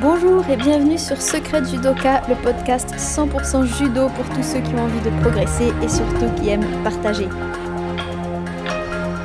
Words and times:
Bonjour 0.00 0.48
et 0.48 0.56
bienvenue 0.56 0.96
sur 0.96 1.20
Secret 1.20 1.64
Judoka, 1.64 2.22
le 2.28 2.36
podcast 2.36 2.88
100% 2.96 3.64
judo 3.64 4.08
pour 4.10 4.28
tous 4.28 4.44
ceux 4.44 4.60
qui 4.60 4.72
ont 4.74 4.84
envie 4.84 5.00
de 5.00 5.10
progresser 5.20 5.72
et 5.82 5.88
surtout 5.88 6.32
qui 6.40 6.50
aiment 6.50 6.84
partager. 6.84 7.26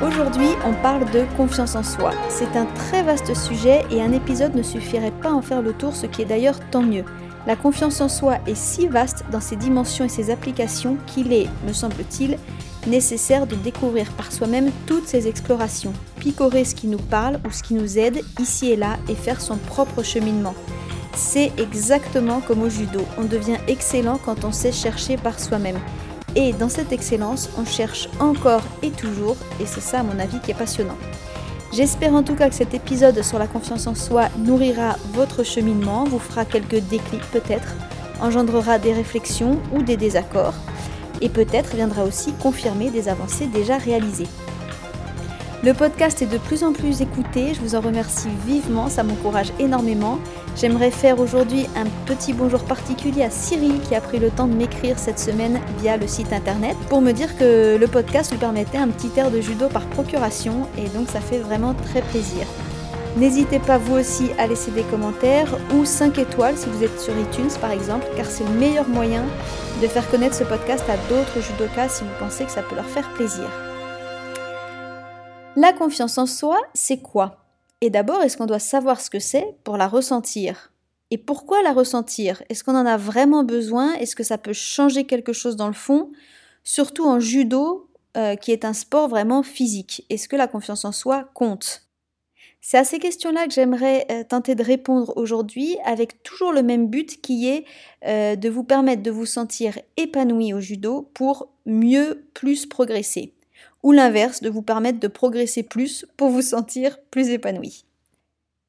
Aujourd'hui, 0.04 0.48
on 0.66 0.72
parle 0.82 1.08
de 1.12 1.22
confiance 1.36 1.76
en 1.76 1.84
soi. 1.84 2.10
C'est 2.28 2.56
un 2.56 2.66
très 2.66 3.04
vaste 3.04 3.36
sujet 3.36 3.84
et 3.92 4.02
un 4.02 4.10
épisode 4.10 4.56
ne 4.56 4.64
suffirait 4.64 5.12
pas 5.12 5.28
à 5.28 5.34
en 5.34 5.42
faire 5.42 5.62
le 5.62 5.74
tour, 5.74 5.94
ce 5.94 6.06
qui 6.06 6.22
est 6.22 6.26
d'ailleurs 6.26 6.58
tant 6.70 6.82
mieux. 6.82 7.04
La 7.46 7.54
confiance 7.54 8.00
en 8.00 8.08
soi 8.08 8.38
est 8.48 8.56
si 8.56 8.88
vaste 8.88 9.24
dans 9.30 9.40
ses 9.40 9.54
dimensions 9.54 10.06
et 10.06 10.08
ses 10.08 10.30
applications 10.30 10.96
qu'il 11.06 11.32
est, 11.32 11.48
me 11.68 11.72
semble-t-il, 11.72 12.36
nécessaire 12.86 13.46
de 13.46 13.54
découvrir 13.54 14.10
par 14.12 14.32
soi-même 14.32 14.70
toutes 14.86 15.08
ces 15.08 15.28
explorations, 15.28 15.92
picorer 16.18 16.64
ce 16.64 16.74
qui 16.74 16.86
nous 16.86 16.98
parle 16.98 17.40
ou 17.46 17.50
ce 17.50 17.62
qui 17.62 17.74
nous 17.74 17.98
aide 17.98 18.20
ici 18.40 18.70
et 18.70 18.76
là 18.76 18.96
et 19.08 19.14
faire 19.14 19.40
son 19.40 19.56
propre 19.56 20.02
cheminement. 20.02 20.54
C'est 21.14 21.52
exactement 21.58 22.40
comme 22.40 22.62
au 22.62 22.68
judo, 22.68 23.00
on 23.18 23.24
devient 23.24 23.58
excellent 23.68 24.18
quand 24.24 24.44
on 24.44 24.52
sait 24.52 24.72
chercher 24.72 25.16
par 25.16 25.38
soi-même. 25.38 25.78
Et 26.36 26.52
dans 26.52 26.68
cette 26.68 26.92
excellence, 26.92 27.48
on 27.56 27.64
cherche 27.64 28.08
encore 28.18 28.62
et 28.82 28.90
toujours, 28.90 29.36
et 29.60 29.66
c'est 29.66 29.80
ça 29.80 30.00
à 30.00 30.02
mon 30.02 30.18
avis 30.18 30.40
qui 30.40 30.50
est 30.50 30.58
passionnant. 30.58 30.98
J'espère 31.72 32.14
en 32.14 32.22
tout 32.22 32.34
cas 32.34 32.48
que 32.48 32.54
cet 32.54 32.74
épisode 32.74 33.22
sur 33.22 33.38
la 33.38 33.46
confiance 33.46 33.86
en 33.86 33.94
soi 33.94 34.28
nourrira 34.38 34.96
votre 35.12 35.44
cheminement, 35.44 36.04
vous 36.04 36.18
fera 36.18 36.44
quelques 36.44 36.80
déclics 36.88 37.30
peut-être, 37.32 37.74
engendrera 38.20 38.78
des 38.78 38.92
réflexions 38.92 39.60
ou 39.72 39.82
des 39.82 39.96
désaccords, 39.96 40.54
et 41.20 41.28
peut-être 41.28 41.74
viendra 41.74 42.04
aussi 42.04 42.32
confirmer 42.32 42.90
des 42.90 43.08
avancées 43.08 43.46
déjà 43.46 43.78
réalisées. 43.78 44.28
Le 45.64 45.72
podcast 45.72 46.20
est 46.20 46.26
de 46.26 46.36
plus 46.36 46.62
en 46.62 46.74
plus 46.74 47.00
écouté, 47.00 47.54
je 47.54 47.60
vous 47.60 47.74
en 47.74 47.80
remercie 47.80 48.28
vivement, 48.46 48.90
ça 48.90 49.02
m'encourage 49.02 49.50
énormément. 49.58 50.18
J'aimerais 50.56 50.90
faire 50.90 51.18
aujourd'hui 51.18 51.66
un 51.74 51.86
petit 52.04 52.34
bonjour 52.34 52.62
particulier 52.64 53.22
à 53.22 53.30
Cyril 53.30 53.80
qui 53.80 53.94
a 53.94 54.02
pris 54.02 54.18
le 54.18 54.28
temps 54.28 54.46
de 54.46 54.54
m'écrire 54.54 54.98
cette 54.98 55.18
semaine 55.18 55.60
via 55.80 55.96
le 55.96 56.06
site 56.06 56.34
internet 56.34 56.76
pour 56.90 57.00
me 57.00 57.12
dire 57.12 57.34
que 57.38 57.78
le 57.80 57.86
podcast 57.86 58.30
lui 58.30 58.38
permettait 58.38 58.76
un 58.76 58.88
petit 58.88 59.10
air 59.18 59.30
de 59.30 59.40
judo 59.40 59.68
par 59.68 59.86
procuration 59.86 60.68
et 60.76 60.88
donc 60.90 61.08
ça 61.08 61.20
fait 61.20 61.38
vraiment 61.38 61.72
très 61.72 62.02
plaisir. 62.02 62.44
N'hésitez 63.16 63.60
pas 63.60 63.78
vous 63.78 63.94
aussi 63.94 64.32
à 64.38 64.48
laisser 64.48 64.72
des 64.72 64.82
commentaires 64.82 65.56
ou 65.72 65.84
5 65.84 66.18
étoiles 66.18 66.58
si 66.58 66.68
vous 66.68 66.82
êtes 66.82 67.00
sur 67.00 67.16
iTunes 67.16 67.50
par 67.60 67.70
exemple, 67.70 68.06
car 68.16 68.26
c'est 68.26 68.42
le 68.42 68.50
meilleur 68.50 68.88
moyen 68.88 69.24
de 69.80 69.86
faire 69.86 70.10
connaître 70.10 70.34
ce 70.34 70.42
podcast 70.42 70.82
à 70.88 70.96
d'autres 71.08 71.40
judokas 71.40 71.90
si 71.90 72.02
vous 72.02 72.18
pensez 72.18 72.44
que 72.44 72.50
ça 72.50 72.62
peut 72.62 72.74
leur 72.74 72.88
faire 72.88 73.08
plaisir. 73.14 73.48
La 75.54 75.72
confiance 75.72 76.18
en 76.18 76.26
soi, 76.26 76.60
c'est 76.74 76.98
quoi? 76.98 77.44
Et 77.80 77.88
d'abord, 77.88 78.20
est-ce 78.22 78.36
qu'on 78.36 78.46
doit 78.46 78.58
savoir 78.58 79.00
ce 79.00 79.10
que 79.10 79.20
c'est 79.20 79.46
pour 79.62 79.76
la 79.76 79.86
ressentir? 79.86 80.72
Et 81.12 81.18
pourquoi 81.18 81.62
la 81.62 81.72
ressentir? 81.72 82.42
Est-ce 82.48 82.64
qu'on 82.64 82.76
en 82.76 82.86
a 82.86 82.96
vraiment 82.96 83.44
besoin? 83.44 83.94
Est-ce 83.94 84.16
que 84.16 84.24
ça 84.24 84.38
peut 84.38 84.52
changer 84.52 85.04
quelque 85.04 85.32
chose 85.32 85.54
dans 85.54 85.68
le 85.68 85.72
fond? 85.72 86.10
Surtout 86.64 87.06
en 87.06 87.20
judo, 87.20 87.88
euh, 88.16 88.34
qui 88.34 88.50
est 88.50 88.64
un 88.64 88.72
sport 88.72 89.08
vraiment 89.08 89.44
physique. 89.44 90.04
Est-ce 90.10 90.26
que 90.26 90.34
la 90.34 90.48
confiance 90.48 90.84
en 90.84 90.90
soi 90.90 91.28
compte? 91.34 91.84
C'est 92.66 92.78
à 92.78 92.84
ces 92.84 92.98
questions-là 92.98 93.46
que 93.46 93.52
j'aimerais 93.52 94.06
euh, 94.10 94.24
tenter 94.24 94.54
de 94.54 94.64
répondre 94.64 95.12
aujourd'hui 95.16 95.76
avec 95.84 96.22
toujours 96.22 96.50
le 96.50 96.62
même 96.62 96.88
but 96.88 97.20
qui 97.20 97.46
est 97.46 97.66
euh, 98.06 98.36
de 98.36 98.48
vous 98.48 98.64
permettre 98.64 99.02
de 99.02 99.10
vous 99.10 99.26
sentir 99.26 99.78
épanoui 99.98 100.54
au 100.54 100.60
judo 100.60 101.10
pour 101.12 101.50
mieux, 101.66 102.24
plus 102.32 102.64
progresser. 102.64 103.34
Ou 103.82 103.92
l'inverse, 103.92 104.40
de 104.40 104.48
vous 104.48 104.62
permettre 104.62 104.98
de 104.98 105.08
progresser 105.08 105.62
plus 105.62 106.06
pour 106.16 106.30
vous 106.30 106.40
sentir 106.40 106.96
plus 107.10 107.28
épanoui. 107.28 107.84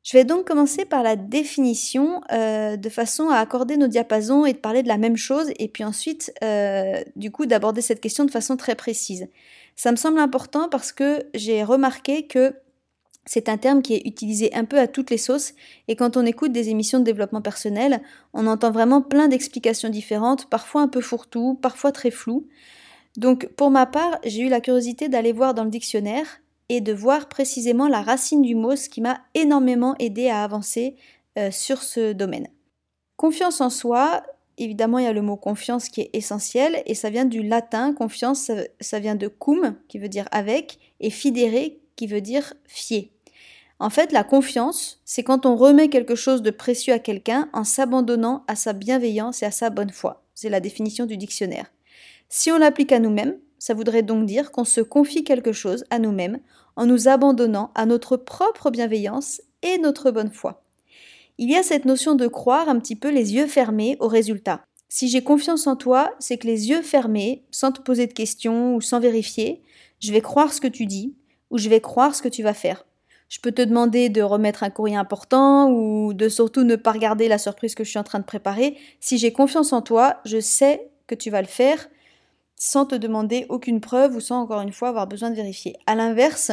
Je 0.03 0.17
vais 0.17 0.25
donc 0.25 0.45
commencer 0.45 0.83
par 0.83 1.01
la 1.01 1.15
définition 1.15 2.19
euh, 2.33 2.75
de 2.75 2.89
façon 2.89 3.29
à 3.29 3.37
accorder 3.37 3.77
nos 3.77 3.87
diapasons 3.87 4.45
et 4.45 4.51
de 4.51 4.57
parler 4.57 4.83
de 4.83 4.89
la 4.89 4.97
même 4.97 5.15
chose 5.15 5.51
et 5.57 5.69
puis 5.69 5.85
ensuite 5.85 6.33
du 7.15 7.31
coup 7.31 7.45
d'aborder 7.45 7.79
cette 7.79 8.01
question 8.01 8.25
de 8.25 8.31
façon 8.31 8.57
très 8.57 8.75
précise. 8.75 9.29
Ça 9.77 9.91
me 9.91 9.95
semble 9.95 10.19
important 10.19 10.67
parce 10.67 10.91
que 10.91 11.23
j'ai 11.33 11.63
remarqué 11.63 12.27
que 12.27 12.55
c'est 13.25 13.49
un 13.49 13.57
terme 13.57 13.81
qui 13.81 13.95
est 13.95 14.05
utilisé 14.05 14.53
un 14.53 14.65
peu 14.65 14.79
à 14.79 14.87
toutes 14.87 15.09
les 15.09 15.17
sauces 15.17 15.53
et 15.87 15.95
quand 15.95 16.15
on 16.15 16.25
écoute 16.25 16.51
des 16.51 16.69
émissions 16.69 16.99
de 16.99 17.03
développement 17.03 17.41
personnel, 17.41 18.01
on 18.33 18.45
entend 18.45 18.71
vraiment 18.71 19.01
plein 19.01 19.27
d'explications 19.27 19.89
différentes, 19.89 20.47
parfois 20.49 20.81
un 20.81 20.87
peu 20.87 21.01
fourre-tout, 21.01 21.57
parfois 21.61 21.91
très 21.91 22.11
floues. 22.11 22.47
Donc 23.17 23.47
pour 23.55 23.71
ma 23.71 23.87
part, 23.87 24.19
j'ai 24.23 24.41
eu 24.41 24.49
la 24.49 24.61
curiosité 24.61 25.09
d'aller 25.09 25.31
voir 25.31 25.53
dans 25.53 25.63
le 25.63 25.71
dictionnaire 25.71 26.41
et 26.69 26.81
de 26.81 26.93
voir 26.93 27.27
précisément 27.27 27.87
la 27.87 28.01
racine 28.01 28.41
du 28.41 28.55
mot, 28.55 28.75
ce 28.75 28.89
qui 28.89 29.01
m'a 29.01 29.21
énormément 29.33 29.95
aidé 29.99 30.29
à 30.29 30.43
avancer 30.43 30.95
euh, 31.37 31.49
sur 31.51 31.81
ce 31.81 32.13
domaine. 32.13 32.47
Confiance 33.17 33.59
en 33.59 33.69
soi, 33.69 34.23
évidemment 34.57 34.99
il 34.99 35.05
y 35.05 35.07
a 35.07 35.13
le 35.13 35.21
mot 35.21 35.37
confiance 35.37 35.89
qui 35.89 36.01
est 36.01 36.09
essentiel 36.13 36.83
et 36.85 36.93
ça 36.93 37.09
vient 37.09 37.25
du 37.25 37.41
latin, 37.41 37.93
confiance 37.93 38.41
ça, 38.41 38.55
ça 38.79 38.99
vient 38.99 39.15
de 39.15 39.27
cum 39.27 39.75
qui 39.87 39.97
veut 39.97 40.09
dire 40.09 40.27
avec 40.31 40.77
et 40.99 41.09
fidere 41.09 41.71
qui 41.95 42.07
veut 42.07 42.21
dire 42.21 42.53
fier. 42.65 43.14
En 43.77 43.89
fait, 43.89 44.13
la 44.13 44.23
confiance, 44.23 45.01
c'est 45.03 45.23
quand 45.23 45.45
on 45.45 45.55
remet 45.55 45.89
quelque 45.89 46.15
chose 46.15 46.41
de 46.41 46.51
précieux 46.51 46.93
à 46.93 46.99
quelqu'un 46.99 47.49
en 47.51 47.65
s'abandonnant 47.65 48.45
à 48.47 48.55
sa 48.55 48.71
bienveillance 48.71 49.43
et 49.43 49.45
à 49.45 49.51
sa 49.51 49.69
bonne 49.69 49.89
foi. 49.89 50.23
C'est 50.33 50.49
la 50.49 50.61
définition 50.61 51.05
du 51.05 51.17
dictionnaire. 51.17 51.71
Si 52.29 52.51
on 52.51 52.57
l'applique 52.57 52.93
à 52.93 52.99
nous-mêmes, 52.99 53.37
ça 53.59 53.73
voudrait 53.73 54.03
donc 54.03 54.25
dire 54.25 54.51
qu'on 54.51 54.63
se 54.63 54.79
confie 54.79 55.23
quelque 55.23 55.51
chose 55.51 55.83
à 55.89 55.99
nous-mêmes 55.99 56.39
en 56.77 56.85
nous 56.85 57.07
abandonnant 57.07 57.71
à 57.75 57.85
notre 57.85 58.15
propre 58.17 58.69
bienveillance 58.69 59.41
et 59.61 59.77
notre 59.77 60.11
bonne 60.11 60.31
foi. 60.31 60.63
Il 61.37 61.49
y 61.49 61.55
a 61.55 61.63
cette 61.63 61.85
notion 61.85 62.15
de 62.15 62.27
croire 62.27 62.69
un 62.69 62.79
petit 62.79 62.95
peu 62.95 63.09
les 63.09 63.33
yeux 63.33 63.47
fermés 63.47 63.97
au 63.99 64.07
résultat. 64.07 64.63
Si 64.87 65.09
j'ai 65.09 65.23
confiance 65.23 65.67
en 65.67 65.75
toi, 65.75 66.15
c'est 66.19 66.37
que 66.37 66.47
les 66.47 66.69
yeux 66.69 66.81
fermés, 66.81 67.43
sans 67.51 67.73
te 67.73 67.81
poser 67.81 68.07
de 68.07 68.13
questions 68.13 68.75
ou 68.75 68.81
sans 68.81 69.01
vérifier, 69.01 69.61
je 69.99 70.13
vais 70.13 70.21
croire 70.21 70.53
ce 70.53 70.61
que 70.61 70.67
tu 70.67 70.85
dis 70.85 71.15
ou 71.49 71.57
je 71.57 71.67
vais 71.67 71.81
croire 71.81 72.15
ce 72.15 72.21
que 72.21 72.29
tu 72.29 72.43
vas 72.43 72.53
faire. 72.53 72.85
Je 73.29 73.39
peux 73.39 73.51
te 73.51 73.61
demander 73.61 74.09
de 74.09 74.21
remettre 74.21 74.63
un 74.63 74.69
courrier 74.69 74.95
important 74.95 75.69
ou 75.71 76.13
de 76.13 76.29
surtout 76.29 76.63
ne 76.63 76.75
pas 76.75 76.91
regarder 76.91 77.27
la 77.27 77.37
surprise 77.37 77.75
que 77.75 77.83
je 77.83 77.89
suis 77.89 77.99
en 77.99 78.03
train 78.03 78.19
de 78.19 78.25
préparer. 78.25 78.77
Si 78.99 79.17
j'ai 79.17 79.33
confiance 79.33 79.73
en 79.73 79.81
toi, 79.81 80.17
je 80.25 80.39
sais 80.39 80.89
que 81.07 81.15
tu 81.15 81.29
vas 81.29 81.41
le 81.41 81.47
faire 81.47 81.87
sans 82.55 82.85
te 82.85 82.95
demander 82.95 83.45
aucune 83.49 83.81
preuve 83.81 84.15
ou 84.15 84.19
sans 84.19 84.41
encore 84.41 84.61
une 84.61 84.71
fois 84.71 84.89
avoir 84.89 85.07
besoin 85.07 85.29
de 85.29 85.35
vérifier. 85.35 85.75
À 85.87 85.95
l'inverse, 85.95 86.51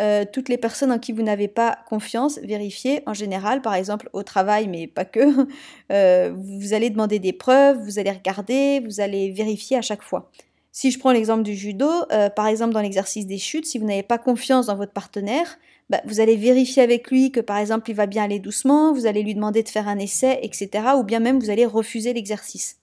euh, 0.00 0.24
toutes 0.30 0.48
les 0.48 0.58
personnes 0.58 0.90
en 0.90 0.98
qui 0.98 1.12
vous 1.12 1.22
n'avez 1.22 1.46
pas 1.46 1.78
confiance, 1.88 2.40
vérifiez 2.42 3.02
en 3.06 3.14
général, 3.14 3.62
par 3.62 3.74
exemple 3.74 4.10
au 4.12 4.22
travail, 4.22 4.66
mais 4.68 4.86
pas 4.86 5.04
que. 5.04 5.20
Euh, 5.92 6.32
vous 6.34 6.72
allez 6.72 6.88
demander 6.88 7.18
des 7.18 7.34
preuves, 7.34 7.78
vous 7.78 7.98
allez 7.98 8.10
regarder, 8.10 8.80
vous 8.80 9.00
allez 9.00 9.30
vérifier 9.30 9.76
à 9.76 9.82
chaque 9.82 10.02
fois. 10.02 10.30
Si 10.72 10.90
je 10.90 10.98
prends 10.98 11.12
l'exemple 11.12 11.42
du 11.42 11.54
judo, 11.54 11.88
euh, 12.10 12.30
par 12.30 12.46
exemple 12.46 12.72
dans 12.72 12.80
l'exercice 12.80 13.26
des 13.26 13.36
chutes, 13.36 13.66
si 13.66 13.78
vous 13.78 13.86
n'avez 13.86 14.02
pas 14.02 14.16
confiance 14.16 14.66
dans 14.66 14.76
votre 14.76 14.92
partenaire, 14.92 15.58
bah, 15.90 16.00
vous 16.06 16.20
allez 16.20 16.36
vérifier 16.36 16.82
avec 16.82 17.10
lui 17.10 17.30
que 17.30 17.40
par 17.40 17.58
exemple 17.58 17.90
il 17.90 17.94
va 17.94 18.06
bien 18.06 18.24
aller 18.24 18.38
doucement, 18.38 18.92
vous 18.92 19.06
allez 19.06 19.22
lui 19.22 19.34
demander 19.34 19.62
de 19.62 19.68
faire 19.68 19.88
un 19.88 19.98
essai, 19.98 20.38
etc. 20.42 20.68
Ou 20.96 21.02
bien 21.02 21.20
même 21.20 21.38
vous 21.38 21.50
allez 21.50 21.66
refuser 21.66 22.12
l'exercice. 22.12 22.78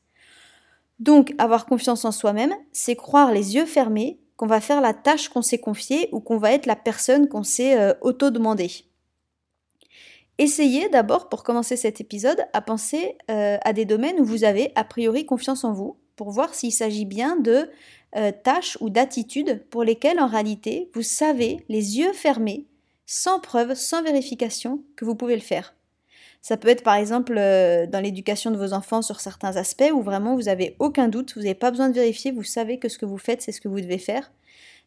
Donc 1.00 1.34
avoir 1.40 1.66
confiance 1.66 2.06
en 2.06 2.12
soi-même, 2.12 2.54
c'est 2.72 2.96
croire 2.96 3.32
les 3.32 3.56
yeux 3.56 3.66
fermés 3.66 4.20
qu'on 4.38 4.46
va 4.46 4.62
faire 4.62 4.82
la 4.82 4.94
tâche 4.94 5.30
qu'on 5.30 5.42
s'est 5.42 5.60
confiée 5.60 6.10
ou 6.12 6.20
qu'on 6.20 6.38
va 6.38 6.52
être 6.52 6.66
la 6.66 6.76
personne 6.76 7.28
qu'on 7.28 7.44
s'est 7.44 7.80
euh, 7.80 7.94
auto-demandé. 8.02 8.72
Essayez 10.38 10.90
d'abord, 10.90 11.30
pour 11.30 11.44
commencer 11.44 11.76
cet 11.76 12.02
épisode, 12.02 12.44
à 12.54 12.62
penser 12.62 13.18
euh, 13.30 13.58
à 13.64 13.74
des 13.74 13.86
domaines 13.86 14.20
où 14.20 14.26
vous 14.26 14.44
avez 14.44 14.72
a 14.76 14.84
priori 14.84 15.26
confiance 15.26 15.64
en 15.64 15.74
vous, 15.74 15.98
pour 16.16 16.32
voir 16.32 16.56
s'il 16.56 16.72
s'agit 16.72 17.06
bien 17.06 17.36
de 17.36 17.70
euh, 18.16 18.32
tâches 18.44 18.78
ou 18.82 18.90
d'attitudes 18.90 19.64
pour 19.70 19.84
lesquelles 19.84 20.20
en 20.20 20.28
réalité 20.28 20.90
vous 20.94 21.04
savez, 21.04 21.64
les 21.70 22.00
yeux 22.00 22.14
fermés, 22.14 22.66
sans 23.12 23.42
preuve, 23.42 23.76
sans 23.76 24.02
vérification, 24.04 24.86
que 24.96 25.04
vous 25.04 25.16
pouvez 25.16 25.36
le 25.36 25.42
faire. 25.42 25.76
Ça 26.42 26.56
peut 26.56 26.70
être 26.70 26.82
par 26.82 26.96
exemple 26.96 27.36
euh, 27.38 27.86
dans 27.86 28.00
l'éducation 28.00 28.52
de 28.52 28.58
vos 28.58 28.72
enfants 28.72 29.02
sur 29.02 29.20
certains 29.20 29.58
aspects 29.58 29.92
où 29.94 30.02
vraiment 30.02 30.34
vous 30.34 30.44
n'avez 30.44 30.78
aucun 30.80 31.10
doute, 31.10 31.34
vous 31.36 31.42
n'avez 31.42 31.54
pas 31.54 31.72
besoin 31.72 31.90
de 31.90 31.94
vérifier, 31.94 32.32
vous 32.32 32.44
savez 32.44 32.80
que 32.80 32.88
ce 32.88 32.98
que 32.98 33.06
vous 33.06 33.18
faites, 33.18 33.42
c'est 33.42 33.52
ce 33.52 33.60
que 33.60 33.68
vous 33.68 33.82
devez 33.82 33.98
faire. 33.98 34.32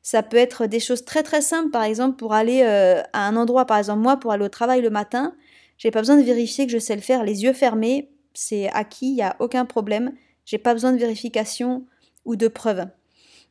Ça 0.00 0.22
peut 0.22 0.38
être 0.38 0.64
des 0.64 0.80
choses 0.80 1.04
très 1.04 1.22
très 1.22 1.42
simples, 1.42 1.70
par 1.70 1.82
exemple 1.82 2.16
pour 2.16 2.32
aller 2.32 2.62
euh, 2.64 3.02
à 3.12 3.28
un 3.28 3.36
endroit, 3.36 3.66
par 3.66 3.76
exemple 3.76 4.00
moi 4.00 4.16
pour 4.16 4.32
aller 4.32 4.44
au 4.46 4.48
travail 4.48 4.80
le 4.80 4.90
matin, 4.90 5.34
j'ai 5.76 5.90
pas 5.90 6.00
besoin 6.00 6.16
de 6.16 6.22
vérifier 6.22 6.64
que 6.64 6.72
je 6.72 6.78
sais 6.78 6.96
le 6.96 7.02
faire, 7.02 7.24
les 7.24 7.42
yeux 7.42 7.52
fermés, 7.52 8.10
c'est 8.32 8.70
acquis, 8.70 9.08
il 9.08 9.16
n'y 9.16 9.22
a 9.22 9.36
aucun 9.38 9.66
problème, 9.66 10.12
j'ai 10.46 10.58
pas 10.58 10.72
besoin 10.72 10.92
de 10.92 10.98
vérification 10.98 11.84
ou 12.24 12.36
de 12.36 12.48
preuve. 12.48 12.86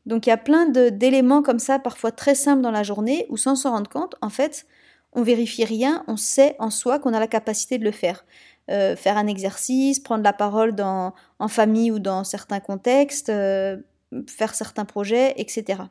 Donc 0.06 0.26
il 0.26 0.30
y 0.30 0.34
a 0.34 0.38
plein 0.38 0.68
d'éléments 0.68 1.42
comme 1.42 1.60
ça, 1.60 1.80
parfois 1.80 2.12
très 2.12 2.36
simples 2.36 2.62
dans 2.62 2.72
la 2.72 2.84
journée, 2.84 3.26
où 3.30 3.38
sans 3.38 3.56
s'en 3.56 3.72
rendre 3.72 3.90
compte, 3.90 4.16
en 4.22 4.30
fait, 4.30 4.66
on 5.14 5.24
vérifie 5.24 5.64
rien, 5.64 6.04
on 6.08 6.18
sait 6.18 6.56
en 6.60 6.70
soi 6.70 7.00
qu'on 7.00 7.14
a 7.14 7.20
la 7.20 7.28
capacité 7.28 7.78
de 7.78 7.84
le 7.84 7.92
faire. 7.92 8.26
Euh, 8.72 8.96
faire 8.96 9.18
un 9.18 9.28
exercice, 9.28 10.00
prendre 10.00 10.24
la 10.24 10.32
parole 10.32 10.74
en 10.80 11.48
famille 11.50 11.92
ou 11.92 12.00
dans 12.00 12.24
certains 12.24 12.62
contextes, 12.62 13.28
euh, 13.28 13.78
faire 14.28 14.56
certains 14.56 14.86
projets, 14.86 15.34
etc. 15.36 15.84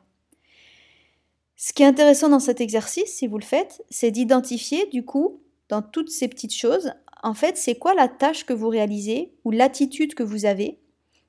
Ce 1.55 1.71
qui 1.71 1.83
est 1.83 1.85
intéressant 1.85 2.29
dans 2.29 2.39
cet 2.39 2.61
exercice, 2.61 3.15
si 3.15 3.27
vous 3.27 3.37
le 3.37 3.43
faites, 3.43 3.83
c'est 3.91 4.09
d'identifier 4.09 4.87
du 4.87 5.05
coup, 5.05 5.41
dans 5.69 5.83
toutes 5.83 6.09
ces 6.09 6.27
petites 6.27 6.55
choses, 6.55 6.93
en 7.21 7.33
fait, 7.33 7.57
c'est 7.57 7.75
quoi 7.75 7.93
la 7.93 8.07
tâche 8.07 8.45
que 8.45 8.53
vous 8.53 8.69
réalisez 8.69 9.33
ou 9.43 9.51
l'attitude 9.51 10.15
que 10.15 10.23
vous 10.23 10.45
avez 10.45 10.79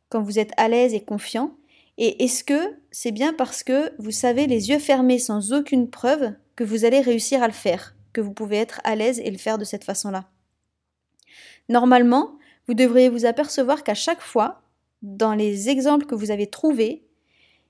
quand 0.08 0.22
vous 0.22 0.38
êtes 0.38 0.52
à 0.56 0.69
l'aise 0.69 0.94
et 0.94 1.04
confiant 1.04 1.56
Et 1.99 2.25
est-ce 2.25 2.43
que 2.43 2.76
c'est 2.91 3.12
bien 3.12 3.32
parce 3.32 3.62
que 3.62 3.93
vous 3.99 4.11
savez 4.11 4.46
les 4.46 4.70
yeux 4.70 4.79
fermés 4.79 5.19
sans 5.19 5.52
aucune 5.52 5.88
preuve 5.88 6.32
que 6.56 6.64
vous 6.64 6.85
allez 6.85 7.00
réussir 7.00 7.43
à 7.43 7.46
le 7.46 7.52
faire, 7.52 7.94
que 8.12 8.20
vous 8.20 8.32
pouvez 8.32 8.56
être 8.56 8.81
à 8.85 8.96
l'aise 8.96 9.20
et 9.20 9.31
le 9.31 9.38
faire 9.38 9.58
de 9.58 9.64
cette 9.64 9.85
façon-là? 9.85 10.29
Normalement, 11.69 12.37
vous 12.67 12.75
devriez 12.75 13.08
vous 13.08 13.26
apercevoir 13.26 13.85
qu'à 13.85 13.94
chaque 13.94 14.20
fois, 14.20 14.62
dans 15.02 15.35
les 15.35 15.69
exemples 15.69 16.06
que 16.06 16.14
vous 16.14 16.31
avez 16.31 16.49
trouvés, 16.49 17.05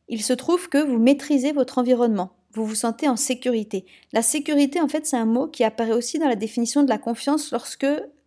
il 0.09 0.23
se 0.23 0.33
trouve 0.33 0.69
que 0.69 0.79
vous 0.79 0.99
maîtrisez 0.99 1.53
votre 1.53 1.79
environnement. 1.79 2.33
Vous 2.53 2.65
vous 2.65 2.75
sentez 2.75 3.09
en 3.09 3.17
sécurité. 3.17 3.85
La 4.13 4.23
sécurité, 4.23 4.81
en 4.81 4.89
fait, 4.89 5.07
c'est 5.07 5.17
un 5.17 5.25
mot 5.25 5.49
qui 5.49 5.65
apparaît 5.65 5.93
aussi 5.93 6.19
dans 6.19 6.29
la 6.29 6.37
définition 6.37 6.83
de 6.83 6.89
la 6.89 6.99
confiance 6.99 7.51
lorsque 7.51 7.87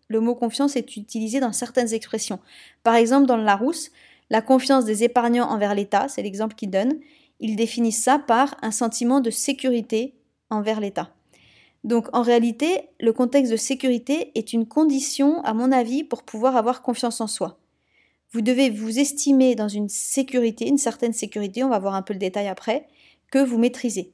le 0.09 0.19
mot 0.19 0.35
confiance 0.35 0.75
est 0.75 0.97
utilisé 0.97 1.39
dans 1.39 1.53
certaines 1.53 1.93
expressions. 1.93 2.39
Par 2.83 2.95
exemple, 2.95 3.27
dans 3.27 3.37
le 3.37 3.43
Larousse, 3.43 3.91
la 4.29 4.41
confiance 4.41 4.85
des 4.85 5.03
épargnants 5.03 5.49
envers 5.49 5.75
l'État, 5.75 6.07
c'est 6.07 6.21
l'exemple 6.21 6.55
qu'il 6.55 6.69
donne, 6.69 6.99
ils 7.39 7.55
définissent 7.55 8.03
ça 8.03 8.19
par 8.19 8.55
un 8.61 8.71
sentiment 8.71 9.19
de 9.19 9.29
sécurité 9.29 10.15
envers 10.49 10.79
l'État. 10.79 11.11
Donc 11.83 12.07
en 12.13 12.21
réalité, 12.21 12.89
le 12.99 13.13
contexte 13.13 13.51
de 13.51 13.57
sécurité 13.57 14.31
est 14.35 14.53
une 14.53 14.67
condition, 14.67 15.41
à 15.43 15.53
mon 15.53 15.71
avis, 15.71 16.03
pour 16.03 16.23
pouvoir 16.23 16.57
avoir 16.57 16.81
confiance 16.81 17.21
en 17.21 17.27
soi. 17.27 17.59
Vous 18.31 18.41
devez 18.41 18.69
vous 18.69 18.99
estimer 18.99 19.55
dans 19.55 19.69
une 19.69 19.87
sécurité, 19.87 20.67
une 20.67 20.77
certaine 20.77 21.13
sécurité, 21.13 21.63
on 21.63 21.69
va 21.69 21.79
voir 21.79 21.95
un 21.95 22.01
peu 22.01 22.13
le 22.13 22.19
détail 22.19 22.47
après, 22.47 22.87
que 23.31 23.39
vous 23.39 23.57
maîtrisez. 23.57 24.11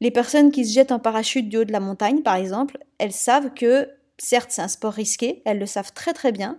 Les 0.00 0.10
personnes 0.10 0.50
qui 0.50 0.66
se 0.66 0.74
jettent 0.74 0.92
en 0.92 0.98
parachute 0.98 1.48
du 1.48 1.56
haut 1.56 1.64
de 1.64 1.72
la 1.72 1.80
montagne, 1.80 2.20
par 2.20 2.34
exemple, 2.34 2.78
elles 2.98 3.12
savent 3.12 3.54
que, 3.54 3.88
certes, 4.18 4.50
c'est 4.50 4.60
un 4.60 4.68
sport 4.68 4.92
risqué, 4.92 5.40
elles 5.46 5.58
le 5.58 5.66
savent 5.66 5.92
très 5.94 6.12
très 6.12 6.32
bien, 6.32 6.58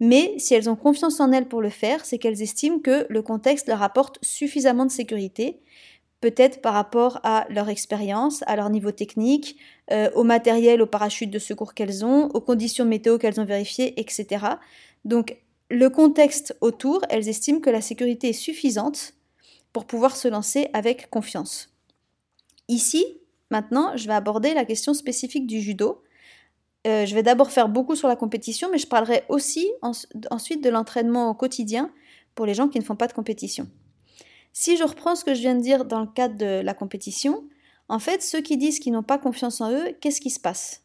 mais 0.00 0.34
si 0.38 0.54
elles 0.54 0.68
ont 0.68 0.76
confiance 0.76 1.20
en 1.20 1.32
elles 1.32 1.48
pour 1.48 1.62
le 1.62 1.70
faire, 1.70 2.04
c'est 2.04 2.18
qu'elles 2.18 2.42
estiment 2.42 2.78
que 2.78 3.06
le 3.08 3.22
contexte 3.22 3.68
leur 3.68 3.82
apporte 3.82 4.18
suffisamment 4.22 4.86
de 4.86 4.90
sécurité, 4.90 5.60
peut-être 6.20 6.62
par 6.62 6.74
rapport 6.74 7.20
à 7.22 7.46
leur 7.50 7.68
expérience, 7.68 8.42
à 8.46 8.56
leur 8.56 8.70
niveau 8.70 8.92
technique, 8.92 9.56
euh, 9.90 10.10
au 10.14 10.24
matériel, 10.24 10.80
au 10.80 10.86
parachute 10.86 11.30
de 11.30 11.38
secours 11.38 11.74
qu'elles 11.74 12.04
ont, 12.04 12.28
aux 12.28 12.40
conditions 12.40 12.84
météo 12.84 13.18
qu'elles 13.18 13.40
ont 13.40 13.44
vérifiées, 13.44 14.00
etc. 14.00 14.46
Donc 15.04 15.36
le 15.70 15.90
contexte 15.90 16.56
autour, 16.60 17.02
elles 17.10 17.28
estiment 17.28 17.60
que 17.60 17.70
la 17.70 17.80
sécurité 17.80 18.30
est 18.30 18.32
suffisante 18.32 19.14
pour 19.72 19.84
pouvoir 19.86 20.16
se 20.16 20.28
lancer 20.28 20.68
avec 20.72 21.10
confiance. 21.10 21.74
Ici, 22.68 23.04
maintenant, 23.50 23.96
je 23.96 24.06
vais 24.06 24.14
aborder 24.14 24.54
la 24.54 24.64
question 24.64 24.94
spécifique 24.94 25.46
du 25.46 25.60
judo. 25.60 26.03
Euh, 26.86 27.06
je 27.06 27.14
vais 27.14 27.22
d'abord 27.22 27.50
faire 27.50 27.68
beaucoup 27.68 27.96
sur 27.96 28.08
la 28.08 28.16
compétition, 28.16 28.68
mais 28.70 28.78
je 28.78 28.86
parlerai 28.86 29.24
aussi 29.28 29.66
ensuite 30.30 30.62
de 30.62 30.68
l'entraînement 30.68 31.30
au 31.30 31.34
quotidien 31.34 31.90
pour 32.34 32.46
les 32.46 32.54
gens 32.54 32.68
qui 32.68 32.78
ne 32.78 32.84
font 32.84 32.96
pas 32.96 33.06
de 33.06 33.12
compétition. 33.12 33.68
Si 34.52 34.76
je 34.76 34.84
reprends 34.84 35.16
ce 35.16 35.24
que 35.24 35.34
je 35.34 35.40
viens 35.40 35.54
de 35.54 35.62
dire 35.62 35.84
dans 35.84 36.00
le 36.00 36.06
cadre 36.06 36.36
de 36.36 36.60
la 36.60 36.74
compétition, 36.74 37.44
en 37.88 37.98
fait, 37.98 38.22
ceux 38.22 38.40
qui 38.40 38.56
disent 38.56 38.78
qu'ils 38.78 38.92
n'ont 38.92 39.02
pas 39.02 39.18
confiance 39.18 39.60
en 39.60 39.70
eux, 39.70 39.96
qu'est-ce 40.00 40.20
qui 40.20 40.30
se 40.30 40.40
passe? 40.40 40.82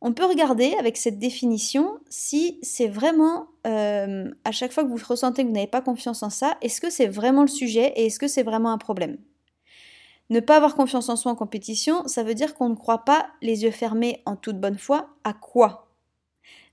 On 0.00 0.12
peut 0.12 0.26
regarder 0.26 0.74
avec 0.78 0.96
cette 0.96 1.18
définition 1.18 1.98
si 2.10 2.58
c'est 2.62 2.88
vraiment, 2.88 3.46
euh, 3.66 4.30
à 4.44 4.52
chaque 4.52 4.72
fois 4.72 4.84
que 4.84 4.88
vous 4.88 5.00
ressentez 5.08 5.42
que 5.42 5.48
vous 5.48 5.54
n'avez 5.54 5.66
pas 5.66 5.80
confiance 5.80 6.22
en 6.22 6.30
ça, 6.30 6.58
est-ce 6.60 6.80
que 6.80 6.90
c'est 6.90 7.06
vraiment 7.06 7.42
le 7.42 7.48
sujet 7.48 7.92
et 7.96 8.06
est-ce 8.06 8.18
que 8.18 8.28
c'est 8.28 8.42
vraiment 8.42 8.72
un 8.72 8.78
problème? 8.78 9.16
Ne 10.28 10.40
pas 10.40 10.56
avoir 10.56 10.74
confiance 10.74 11.08
en 11.08 11.16
soi 11.16 11.32
en 11.32 11.36
compétition, 11.36 12.06
ça 12.08 12.24
veut 12.24 12.34
dire 12.34 12.54
qu'on 12.54 12.68
ne 12.68 12.74
croit 12.74 13.04
pas 13.04 13.28
les 13.42 13.62
yeux 13.62 13.70
fermés 13.70 14.22
en 14.26 14.34
toute 14.34 14.58
bonne 14.58 14.78
foi 14.78 15.08
à 15.22 15.32
quoi? 15.32 15.88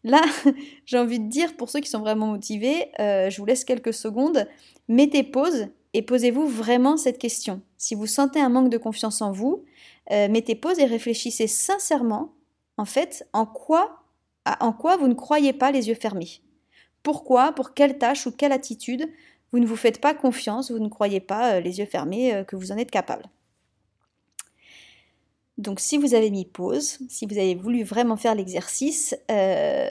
Là, 0.03 0.21
j'ai 0.85 0.97
envie 0.97 1.19
de 1.19 1.29
dire, 1.29 1.55
pour 1.55 1.69
ceux 1.69 1.79
qui 1.79 1.89
sont 1.89 1.99
vraiment 1.99 2.27
motivés, 2.27 2.89
euh, 2.99 3.29
je 3.29 3.37
vous 3.37 3.45
laisse 3.45 3.63
quelques 3.63 3.93
secondes, 3.93 4.47
mettez 4.87 5.23
pause 5.23 5.67
et 5.93 6.01
posez-vous 6.01 6.47
vraiment 6.47 6.97
cette 6.97 7.19
question. 7.19 7.61
Si 7.77 7.93
vous 7.93 8.07
sentez 8.07 8.39
un 8.39 8.49
manque 8.49 8.69
de 8.69 8.77
confiance 8.77 9.21
en 9.21 9.31
vous, 9.31 9.63
euh, 10.11 10.27
mettez 10.29 10.55
pause 10.55 10.79
et 10.79 10.85
réfléchissez 10.85 11.47
sincèrement 11.47 12.33
en 12.77 12.85
fait, 12.85 13.27
en 13.33 13.45
quoi, 13.45 14.03
en 14.59 14.73
quoi 14.73 14.97
vous 14.97 15.07
ne 15.07 15.13
croyez 15.13 15.53
pas 15.53 15.71
les 15.71 15.89
yeux 15.89 15.95
fermés. 15.95 16.41
Pourquoi, 17.03 17.53
pour 17.53 17.75
quelle 17.75 17.99
tâche 17.99 18.25
ou 18.25 18.31
quelle 18.31 18.51
attitude 18.51 19.07
vous 19.51 19.59
ne 19.59 19.67
vous 19.67 19.75
faites 19.75 20.01
pas 20.01 20.15
confiance, 20.15 20.71
vous 20.71 20.79
ne 20.79 20.89
croyez 20.89 21.19
pas 21.19 21.53
euh, 21.53 21.59
les 21.59 21.77
yeux 21.77 21.85
fermés 21.85 22.43
que 22.47 22.55
vous 22.55 22.71
en 22.71 22.77
êtes 22.77 22.89
capable 22.89 23.29
donc 25.63 25.79
si 25.79 25.97
vous 25.97 26.13
avez 26.13 26.29
mis 26.29 26.45
pause, 26.45 26.99
si 27.09 27.25
vous 27.25 27.37
avez 27.37 27.55
voulu 27.55 27.83
vraiment 27.83 28.17
faire 28.17 28.35
l'exercice, 28.35 29.15
euh, 29.31 29.89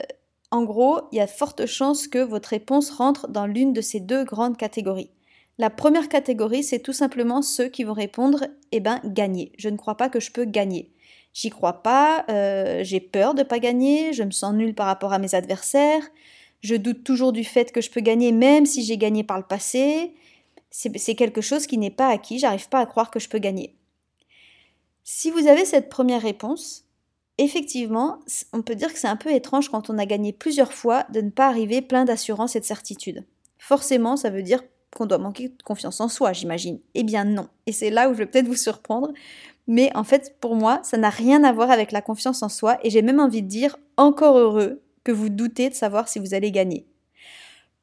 en 0.51 0.63
gros, 0.63 1.01
il 1.11 1.17
y 1.17 1.21
a 1.21 1.25
de 1.25 1.31
fortes 1.31 1.65
chances 1.65 2.07
que 2.07 2.19
votre 2.19 2.49
réponse 2.49 2.91
rentre 2.91 3.27
dans 3.27 3.47
l'une 3.47 3.73
de 3.73 3.81
ces 3.81 3.99
deux 3.99 4.23
grandes 4.23 4.55
catégories. 4.55 5.09
La 5.57 5.69
première 5.69 6.09
catégorie, 6.09 6.63
c'est 6.63 6.79
tout 6.79 6.93
simplement 6.93 7.41
ceux 7.41 7.69
qui 7.69 7.83
vont 7.83 7.93
répondre 7.93 8.45
Eh 8.71 8.79
ben, 8.79 9.01
gagner. 9.03 9.51
Je 9.57 9.69
ne 9.69 9.77
crois 9.77 9.97
pas 9.97 10.09
que 10.09 10.19
je 10.19 10.31
peux 10.31 10.45
gagner. 10.45 10.91
J'y 11.33 11.49
crois 11.49 11.81
pas, 11.81 12.25
euh, 12.29 12.83
j'ai 12.83 12.99
peur 12.99 13.33
de 13.33 13.41
pas 13.41 13.57
gagner, 13.57 14.13
je 14.13 14.21
me 14.21 14.31
sens 14.31 14.53
nul 14.53 14.75
par 14.75 14.85
rapport 14.85 15.13
à 15.13 15.17
mes 15.17 15.33
adversaires, 15.33 16.03
je 16.61 16.75
doute 16.75 17.03
toujours 17.03 17.33
du 17.33 17.43
fait 17.43 17.71
que 17.71 17.81
je 17.81 17.89
peux 17.89 18.01
gagner 18.01 18.31
même 18.31 18.67
si 18.67 18.83
j'ai 18.83 18.97
gagné 18.97 19.23
par 19.23 19.37
le 19.37 19.43
passé. 19.43 20.13
C'est 20.69 21.15
quelque 21.15 21.41
chose 21.41 21.65
qui 21.65 21.77
n'est 21.79 21.91
pas 21.91 22.09
acquis, 22.09 22.37
j'arrive 22.37 22.69
pas 22.69 22.79
à 22.79 22.85
croire 22.85 23.09
que 23.09 23.19
je 23.19 23.29
peux 23.29 23.39
gagner. 23.39 23.75
Si 25.03 25.31
vous 25.31 25.47
avez 25.47 25.65
cette 25.65 25.89
première 25.89 26.21
réponse, 26.21 26.85
effectivement, 27.37 28.19
on 28.53 28.61
peut 28.61 28.75
dire 28.75 28.91
que 28.93 28.99
c'est 28.99 29.07
un 29.07 29.17
peu 29.17 29.31
étrange 29.31 29.69
quand 29.69 29.89
on 29.89 29.97
a 29.97 30.05
gagné 30.05 30.31
plusieurs 30.31 30.71
fois 30.71 31.05
de 31.11 31.19
ne 31.19 31.29
pas 31.29 31.47
arriver 31.47 31.81
plein 31.81 32.05
d'assurance 32.05 32.55
et 32.55 32.61
de 32.61 32.65
certitude. 32.65 33.25
Forcément, 33.57 34.15
ça 34.15 34.29
veut 34.29 34.43
dire 34.43 34.63
qu'on 34.95 35.05
doit 35.05 35.17
manquer 35.17 35.49
de 35.49 35.63
confiance 35.63 35.99
en 35.99 36.07
soi, 36.07 36.31
j'imagine. 36.31 36.79
Eh 36.93 37.03
bien 37.03 37.25
non. 37.25 37.49
Et 37.65 37.73
c'est 37.73 37.89
là 37.89 38.09
où 38.09 38.13
je 38.13 38.19
vais 38.19 38.27
peut-être 38.27 38.47
vous 38.47 38.55
surprendre, 38.55 39.11
mais 39.67 39.91
en 39.95 40.05
fait, 40.05 40.37
pour 40.39 40.55
moi, 40.55 40.79
ça 40.83 40.97
n'a 40.97 41.09
rien 41.09 41.43
à 41.43 41.51
voir 41.51 41.69
avec 41.69 41.91
la 41.91 42.01
confiance 42.01 42.41
en 42.41 42.49
soi 42.49 42.77
et 42.83 42.89
j'ai 42.89 43.01
même 43.01 43.19
envie 43.19 43.41
de 43.41 43.47
dire 43.47 43.77
encore 43.97 44.37
heureux 44.37 44.81
que 45.03 45.11
vous 45.11 45.29
doutez 45.29 45.69
de 45.69 45.75
savoir 45.75 46.07
si 46.07 46.19
vous 46.19 46.33
allez 46.33 46.51
gagner. 46.51 46.85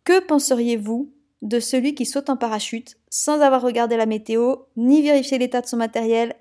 Que 0.05 0.21
penseriez-vous 0.21 1.13
de 1.43 1.61
celui 1.61 1.95
qui 1.95 2.07
saute 2.07 2.31
en 2.31 2.37
parachute 2.37 2.97
sans 3.11 3.41
avoir 3.41 3.63
regardé 3.63 3.97
la 3.97 4.07
météo, 4.07 4.57
ni 4.77 5.03
vérifié 5.03 5.39
l'état 5.39 5.61
de 5.61 5.67
son 5.67 5.77
matériel, 5.77 6.35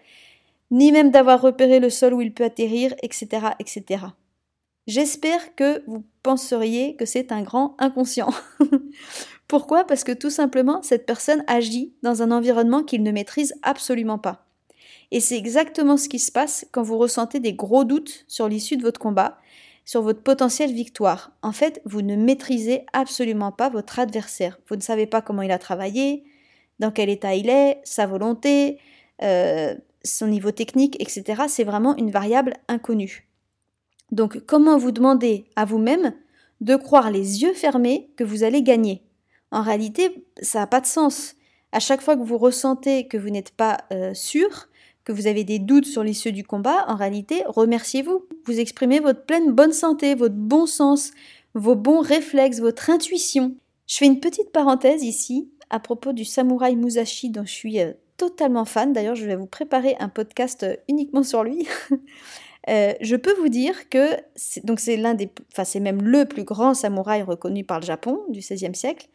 ni 0.71 0.91
même 0.91 1.11
d'avoir 1.11 1.41
repéré 1.41 1.79
le 1.79 1.89
sol 1.89 2.13
où 2.13 2.21
il 2.21 2.33
peut 2.33 2.43
atterrir, 2.43 2.93
etc., 3.01 3.47
etc. 3.59 4.05
J'espère 4.87 5.55
que 5.55 5.83
vous 5.87 6.03
penseriez 6.23 6.95
que 6.95 7.05
c'est 7.05 7.31
un 7.31 7.41
grand 7.41 7.75
inconscient. 7.79 8.33
Pourquoi? 9.47 9.83
Parce 9.83 10.03
que 10.03 10.11
tout 10.11 10.29
simplement, 10.29 10.81
cette 10.81 11.05
personne 11.05 11.43
agit 11.47 11.93
dans 12.03 12.21
un 12.21 12.31
environnement 12.31 12.83
qu'il 12.83 13.03
ne 13.03 13.11
maîtrise 13.11 13.53
absolument 13.63 14.19
pas. 14.19 14.45
Et 15.11 15.19
c'est 15.19 15.37
exactement 15.37 15.97
ce 15.97 16.09
qui 16.09 16.19
se 16.19 16.31
passe 16.31 16.65
quand 16.71 16.83
vous 16.83 16.97
ressentez 16.97 17.39
des 17.39 17.53
gros 17.53 17.83
doutes 17.83 18.25
sur 18.27 18.47
l'issue 18.47 18.77
de 18.77 18.83
votre 18.83 18.99
combat, 18.99 19.37
sur 19.85 20.03
votre 20.03 20.21
potentielle 20.21 20.71
victoire. 20.71 21.31
En 21.41 21.51
fait, 21.51 21.81
vous 21.85 22.03
ne 22.03 22.15
maîtrisez 22.15 22.85
absolument 22.93 23.51
pas 23.51 23.69
votre 23.69 23.97
adversaire. 23.97 24.59
Vous 24.67 24.75
ne 24.75 24.81
savez 24.81 25.07
pas 25.07 25.21
comment 25.21 25.41
il 25.41 25.51
a 25.51 25.57
travaillé, 25.57 26.23
dans 26.77 26.91
quel 26.91 27.09
état 27.09 27.33
il 27.33 27.49
est, 27.49 27.81
sa 27.83 28.05
volonté, 28.05 28.79
euh, 29.23 29.75
son 30.03 30.27
niveau 30.27 30.51
technique, 30.51 30.95
etc. 31.01 31.43
C'est 31.47 31.63
vraiment 31.63 31.95
une 31.97 32.11
variable 32.11 32.53
inconnue. 32.67 33.27
Donc 34.11 34.45
comment 34.45 34.77
vous 34.77 34.91
demandez 34.91 35.45
à 35.55 35.65
vous-même 35.65 36.13
de 36.61 36.75
croire 36.75 37.11
les 37.11 37.41
yeux 37.41 37.53
fermés 37.53 38.09
que 38.17 38.23
vous 38.23 38.43
allez 38.43 38.63
gagner? 38.63 39.03
En 39.51 39.61
réalité, 39.61 40.25
ça 40.41 40.59
n'a 40.59 40.67
pas 40.67 40.81
de 40.81 40.85
sens. 40.85 41.35
À 41.71 41.79
chaque 41.79 42.01
fois 42.01 42.15
que 42.15 42.23
vous 42.23 42.37
ressentez 42.37 43.07
que 43.07 43.17
vous 43.17 43.29
n'êtes 43.29 43.51
pas 43.51 43.77
euh, 43.91 44.13
sûr, 44.13 44.67
que 45.03 45.11
vous 45.11 45.27
avez 45.27 45.43
des 45.43 45.59
doutes 45.59 45.85
sur 45.85 46.03
l'issue 46.03 46.31
du 46.31 46.43
combat, 46.43 46.85
en 46.87 46.95
réalité, 46.95 47.43
remerciez-vous. 47.47 48.25
Vous 48.45 48.59
exprimez 48.59 48.99
votre 48.99 49.25
pleine 49.25 49.51
bonne 49.51 49.73
santé, 49.73 50.15
votre 50.15 50.35
bon 50.35 50.65
sens, 50.65 51.11
vos 51.53 51.75
bons 51.75 52.01
réflexes, 52.01 52.59
votre 52.59 52.89
intuition. 52.89 53.55
Je 53.87 53.97
fais 53.97 54.05
une 54.05 54.19
petite 54.19 54.51
parenthèse 54.51 55.03
ici 55.03 55.49
à 55.69 55.79
propos 55.79 56.13
du 56.13 56.25
samouraï 56.25 56.75
Musashi 56.75 57.29
dont 57.29 57.45
je 57.45 57.51
suis 57.51 57.79
euh, 57.79 57.93
totalement 58.19 58.65
fan. 58.65 58.93
D'ailleurs, 58.93 59.15
je 59.15 59.25
vais 59.25 59.37
vous 59.37 59.47
préparer 59.47 59.95
un 59.99 60.09
podcast 60.09 60.63
euh, 60.63 60.75
uniquement 60.87 61.23
sur 61.23 61.43
lui. 61.43 61.67
Euh, 62.67 62.93
je 63.01 63.15
peux 63.15 63.33
vous 63.35 63.47
dire 63.47 63.89
que 63.89 64.17
donc 64.63 64.81
c'est 64.81 64.97
l'un 64.97 65.13
des, 65.15 65.31
enfin 65.53 65.63
c'est 65.63 65.79
même 65.79 66.03
le 66.03 66.25
plus 66.25 66.43
grand 66.43 66.73
samouraï 66.73 67.23
reconnu 67.23 67.63
par 67.63 67.79
le 67.79 67.85
Japon 67.85 68.19
du 68.27 68.41
XVIe 68.41 68.75
siècle. 68.75 69.07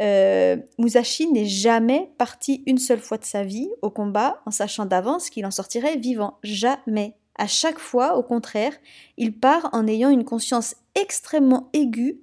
Euh, 0.00 0.56
Musashi 0.78 1.28
n'est 1.28 1.46
jamais 1.46 2.10
parti 2.18 2.64
une 2.66 2.76
seule 2.76 2.98
fois 2.98 3.16
de 3.16 3.24
sa 3.24 3.44
vie 3.44 3.70
au 3.82 3.90
combat 3.90 4.42
en 4.46 4.50
sachant 4.50 4.84
d'avance 4.84 5.30
qu'il 5.30 5.46
en 5.46 5.50
sortirait 5.52 5.96
vivant. 5.96 6.38
Jamais. 6.42 7.14
À 7.36 7.46
chaque 7.46 7.78
fois, 7.78 8.16
au 8.16 8.24
contraire, 8.24 8.74
il 9.16 9.32
part 9.32 9.70
en 9.72 9.86
ayant 9.86 10.10
une 10.10 10.24
conscience 10.24 10.74
extrêmement 10.96 11.70
aiguë 11.72 12.20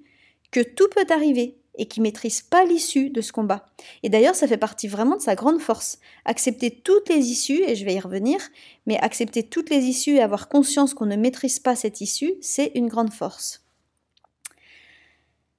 que 0.52 0.60
tout 0.60 0.88
peut 0.94 1.06
arriver 1.10 1.56
et 1.76 1.86
qui 1.86 2.00
maîtrise 2.00 2.42
pas 2.42 2.64
l'issue 2.64 3.10
de 3.10 3.20
ce 3.20 3.32
combat. 3.32 3.66
Et 4.02 4.08
d'ailleurs, 4.08 4.34
ça 4.34 4.48
fait 4.48 4.56
partie 4.56 4.88
vraiment 4.88 5.16
de 5.16 5.22
sa 5.22 5.34
grande 5.34 5.60
force. 5.60 5.98
Accepter 6.24 6.70
toutes 6.70 7.08
les 7.08 7.30
issues, 7.30 7.62
et 7.62 7.76
je 7.76 7.84
vais 7.84 7.94
y 7.94 8.00
revenir, 8.00 8.40
mais 8.86 8.98
accepter 8.98 9.42
toutes 9.42 9.70
les 9.70 9.84
issues 9.84 10.16
et 10.16 10.22
avoir 10.22 10.48
conscience 10.48 10.94
qu'on 10.94 11.06
ne 11.06 11.16
maîtrise 11.16 11.60
pas 11.60 11.76
cette 11.76 12.00
issue, 12.00 12.34
c'est 12.40 12.72
une 12.74 12.88
grande 12.88 13.12
force. 13.12 13.62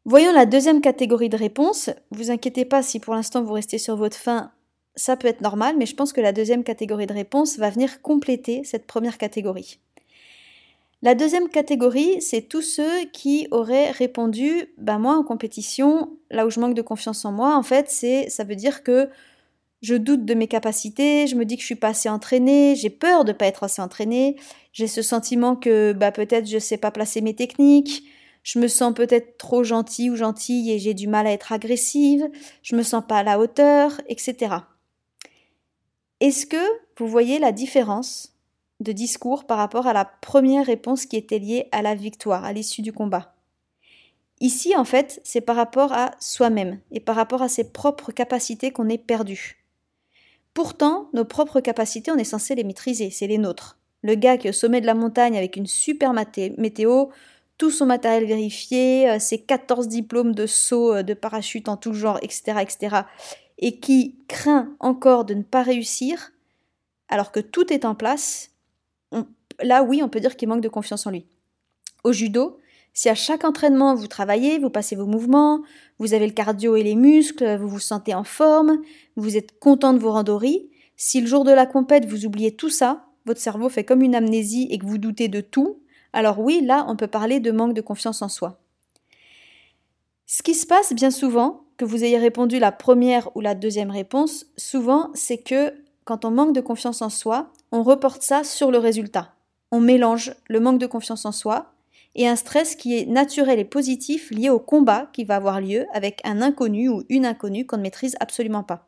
Voyons 0.05 0.31
la 0.31 0.45
deuxième 0.45 0.81
catégorie 0.81 1.29
de 1.29 1.37
réponses. 1.37 1.89
Vous 2.11 2.31
inquiétez 2.31 2.63
pas 2.63 2.81
si 2.81 2.99
pour 2.99 3.13
l'instant 3.13 3.43
vous 3.43 3.53
restez 3.53 3.77
sur 3.77 3.97
votre 3.97 4.15
fin, 4.15 4.51
ça 4.95 5.15
peut 5.15 5.27
être 5.27 5.41
normal, 5.41 5.75
mais 5.77 5.85
je 5.85 5.95
pense 5.95 6.11
que 6.11 6.21
la 6.21 6.33
deuxième 6.33 6.63
catégorie 6.63 7.07
de 7.07 7.13
réponses 7.13 7.57
va 7.57 7.69
venir 7.69 8.01
compléter 8.01 8.63
cette 8.63 8.87
première 8.87 9.17
catégorie. 9.17 9.79
La 11.03 11.13
deuxième 11.13 11.49
catégorie, 11.49 12.21
c'est 12.21 12.41
tous 12.41 12.63
ceux 12.63 13.05
qui 13.13 13.47
auraient 13.51 13.91
répondu 13.91 14.65
bah 14.79 14.97
moi 14.97 15.15
en 15.15 15.23
compétition, 15.23 16.17
là 16.31 16.47
où 16.47 16.49
je 16.49 16.59
manque 16.59 16.73
de 16.73 16.81
confiance 16.81 17.23
en 17.23 17.31
moi, 17.31 17.55
en 17.55 17.61
fait, 17.61 17.89
c'est 17.89 18.29
ça 18.29 18.43
veut 18.43 18.55
dire 18.55 18.81
que 18.81 19.09
je 19.81 19.93
doute 19.93 20.25
de 20.25 20.33
mes 20.33 20.47
capacités, 20.47 21.27
je 21.27 21.35
me 21.35 21.45
dis 21.45 21.55
que 21.55 21.61
je 21.61 21.67
suis 21.67 21.75
pas 21.75 21.89
assez 21.89 22.09
entraînée, 22.09 22.75
j'ai 22.75 22.89
peur 22.89 23.25
de 23.25 23.31
pas 23.31 23.45
être 23.45 23.63
assez 23.63 23.81
entraînée, 23.81 24.37
j'ai 24.73 24.87
ce 24.87 25.03
sentiment 25.03 25.55
que 25.55 25.93
bah 25.93 26.11
peut-être 26.11 26.47
je 26.47 26.57
sais 26.57 26.77
pas 26.77 26.89
placer 26.89 27.21
mes 27.21 27.35
techniques, 27.35 28.03
je 28.41 28.57
me 28.57 28.67
sens 28.67 28.91
peut-être 28.93 29.37
trop 29.37 29.63
gentille 29.63 30.09
ou 30.09 30.15
gentille 30.15 30.71
et 30.71 30.79
j'ai 30.79 30.95
du 30.95 31.07
mal 31.07 31.27
à 31.27 31.31
être 31.31 31.51
agressive, 31.51 32.27
je 32.63 32.75
me 32.75 32.81
sens 32.81 33.03
pas 33.07 33.19
à 33.19 33.23
la 33.23 33.39
hauteur, 33.39 34.01
etc. 34.09 34.55
Est-ce 36.21 36.47
que 36.47 36.57
vous 36.97 37.07
voyez 37.07 37.37
la 37.37 37.51
différence 37.51 38.36
de 38.79 38.91
discours 38.91 39.45
par 39.45 39.57
rapport 39.57 39.87
à 39.87 39.93
la 39.93 40.05
première 40.05 40.65
réponse 40.65 41.05
qui 41.05 41.17
était 41.17 41.39
liée 41.39 41.67
à 41.71 41.81
la 41.81 41.95
victoire, 41.95 42.43
à 42.43 42.53
l'issue 42.53 42.81
du 42.81 42.93
combat. 42.93 43.33
Ici, 44.39 44.75
en 44.75 44.85
fait, 44.85 45.19
c'est 45.23 45.41
par 45.41 45.55
rapport 45.55 45.93
à 45.93 46.11
soi-même 46.19 46.79
et 46.91 46.99
par 46.99 47.15
rapport 47.15 47.41
à 47.41 47.49
ses 47.49 47.71
propres 47.71 48.11
capacités 48.11 48.71
qu'on 48.71 48.89
est 48.89 48.99
perdu. 48.99 49.63
Pourtant, 50.53 51.09
nos 51.13 51.25
propres 51.25 51.59
capacités, 51.59 52.11
on 52.11 52.17
est 52.17 52.23
censé 52.23 52.53
les 52.55 52.63
maîtriser, 52.63 53.09
c'est 53.09 53.27
les 53.27 53.37
nôtres. 53.39 53.77
Le 54.03 54.15
gars 54.15 54.37
qui 54.37 54.47
est 54.47 54.51
au 54.51 54.53
sommet 54.53 54.81
de 54.81 54.85
la 54.85 54.93
montagne 54.93 55.37
avec 55.37 55.55
une 55.55 55.65
super 55.65 56.13
météo, 56.13 57.07
tout 57.57 57.71
son 57.71 57.87
matériel 57.87 58.25
vérifié, 58.25 59.09
euh, 59.09 59.19
ses 59.19 59.39
14 59.39 59.87
diplômes 59.87 60.35
de 60.35 60.45
saut, 60.45 60.93
euh, 60.93 61.03
de 61.03 61.15
parachute 61.15 61.69
en 61.69 61.77
tout 61.77 61.93
genre, 61.93 62.19
etc., 62.21 62.59
etc., 62.61 62.95
et 63.57 63.79
qui 63.79 64.15
craint 64.27 64.75
encore 64.79 65.25
de 65.25 65.33
ne 65.33 65.41
pas 65.41 65.63
réussir, 65.63 66.31
alors 67.09 67.31
que 67.31 67.39
tout 67.39 67.73
est 67.73 67.85
en 67.85 67.95
place, 67.95 68.51
là 69.61 69.83
oui, 69.83 70.01
on 70.03 70.09
peut 70.09 70.19
dire 70.19 70.35
qu'il 70.35 70.49
manque 70.49 70.61
de 70.61 70.69
confiance 70.69 71.07
en 71.07 71.11
lui. 71.11 71.25
Au 72.03 72.13
judo, 72.13 72.59
si 72.93 73.09
à 73.09 73.15
chaque 73.15 73.43
entraînement 73.43 73.95
vous 73.95 74.07
travaillez, 74.07 74.59
vous 74.59 74.69
passez 74.69 74.95
vos 74.95 75.05
mouvements, 75.05 75.61
vous 75.99 76.13
avez 76.13 76.25
le 76.25 76.33
cardio 76.33 76.75
et 76.75 76.83
les 76.83 76.95
muscles, 76.95 77.57
vous 77.57 77.67
vous 77.67 77.79
sentez 77.79 78.13
en 78.15 78.23
forme, 78.23 78.81
vous 79.15 79.37
êtes 79.37 79.59
content 79.59 79.93
de 79.93 79.99
vos 79.99 80.11
randories, 80.11 80.69
si 80.95 81.21
le 81.21 81.27
jour 81.27 81.43
de 81.43 81.51
la 81.51 81.65
compète 81.65 82.05
vous 82.05 82.25
oubliez 82.25 82.55
tout 82.55 82.69
ça, 82.69 83.05
votre 83.25 83.39
cerveau 83.39 83.69
fait 83.69 83.83
comme 83.83 84.01
une 84.01 84.15
amnésie 84.15 84.67
et 84.71 84.79
que 84.79 84.85
vous 84.85 84.97
doutez 84.97 85.27
de 85.27 85.41
tout, 85.41 85.79
alors 86.11 86.39
oui, 86.39 86.61
là 86.63 86.85
on 86.87 86.95
peut 86.95 87.07
parler 87.07 87.39
de 87.39 87.51
manque 87.51 87.75
de 87.75 87.81
confiance 87.81 88.21
en 88.21 88.29
soi. 88.29 88.59
Ce 90.25 90.41
qui 90.41 90.55
se 90.55 90.65
passe 90.65 90.93
bien 90.93 91.11
souvent, 91.11 91.65
que 91.77 91.85
vous 91.85 92.03
ayez 92.03 92.17
répondu 92.17 92.57
la 92.57 92.71
première 92.71 93.29
ou 93.35 93.41
la 93.41 93.53
deuxième 93.53 93.91
réponse, 93.91 94.47
souvent 94.57 95.11
c'est 95.13 95.37
que 95.37 95.71
quand 96.03 96.25
on 96.25 96.31
manque 96.31 96.53
de 96.53 96.61
confiance 96.61 97.01
en 97.01 97.09
soi, 97.09 97.51
on 97.71 97.83
reporte 97.83 98.23
ça 98.23 98.43
sur 98.43 98.71
le 98.71 98.79
résultat. 98.79 99.36
On 99.71 99.79
mélange 99.79 100.33
le 100.47 100.59
manque 100.59 100.79
de 100.79 100.87
confiance 100.87 101.25
en 101.25 101.31
soi 101.31 101.73
et 102.15 102.27
un 102.27 102.35
stress 102.35 102.75
qui 102.75 102.97
est 102.97 103.05
naturel 103.05 103.59
et 103.59 103.65
positif 103.65 104.31
lié 104.31 104.49
au 104.49 104.59
combat 104.59 105.09
qui 105.13 105.23
va 105.23 105.35
avoir 105.35 105.61
lieu 105.61 105.85
avec 105.93 106.21
un 106.23 106.41
inconnu 106.41 106.89
ou 106.89 107.03
une 107.09 107.25
inconnue 107.25 107.65
qu'on 107.65 107.77
ne 107.77 107.83
maîtrise 107.83 108.15
absolument 108.19 108.63
pas. 108.63 108.87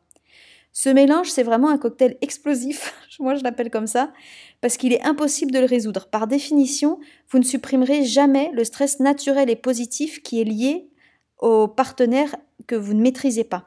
Ce 0.72 0.88
mélange, 0.88 1.30
c'est 1.30 1.42
vraiment 1.42 1.68
un 1.68 1.78
cocktail 1.78 2.16
explosif, 2.20 2.94
moi 3.18 3.34
je 3.34 3.42
l'appelle 3.42 3.70
comme 3.70 3.86
ça, 3.86 4.12
parce 4.60 4.76
qu'il 4.76 4.92
est 4.92 5.02
impossible 5.02 5.52
de 5.52 5.58
le 5.58 5.64
résoudre. 5.64 6.06
Par 6.06 6.26
définition, 6.26 7.00
vous 7.30 7.38
ne 7.38 7.44
supprimerez 7.44 8.04
jamais 8.04 8.50
le 8.52 8.64
stress 8.64 9.00
naturel 9.00 9.50
et 9.50 9.56
positif 9.56 10.22
qui 10.22 10.40
est 10.40 10.44
lié 10.44 10.88
au 11.38 11.66
partenaire 11.66 12.36
que 12.66 12.76
vous 12.76 12.94
ne 12.94 13.02
maîtrisez 13.02 13.44
pas. 13.44 13.66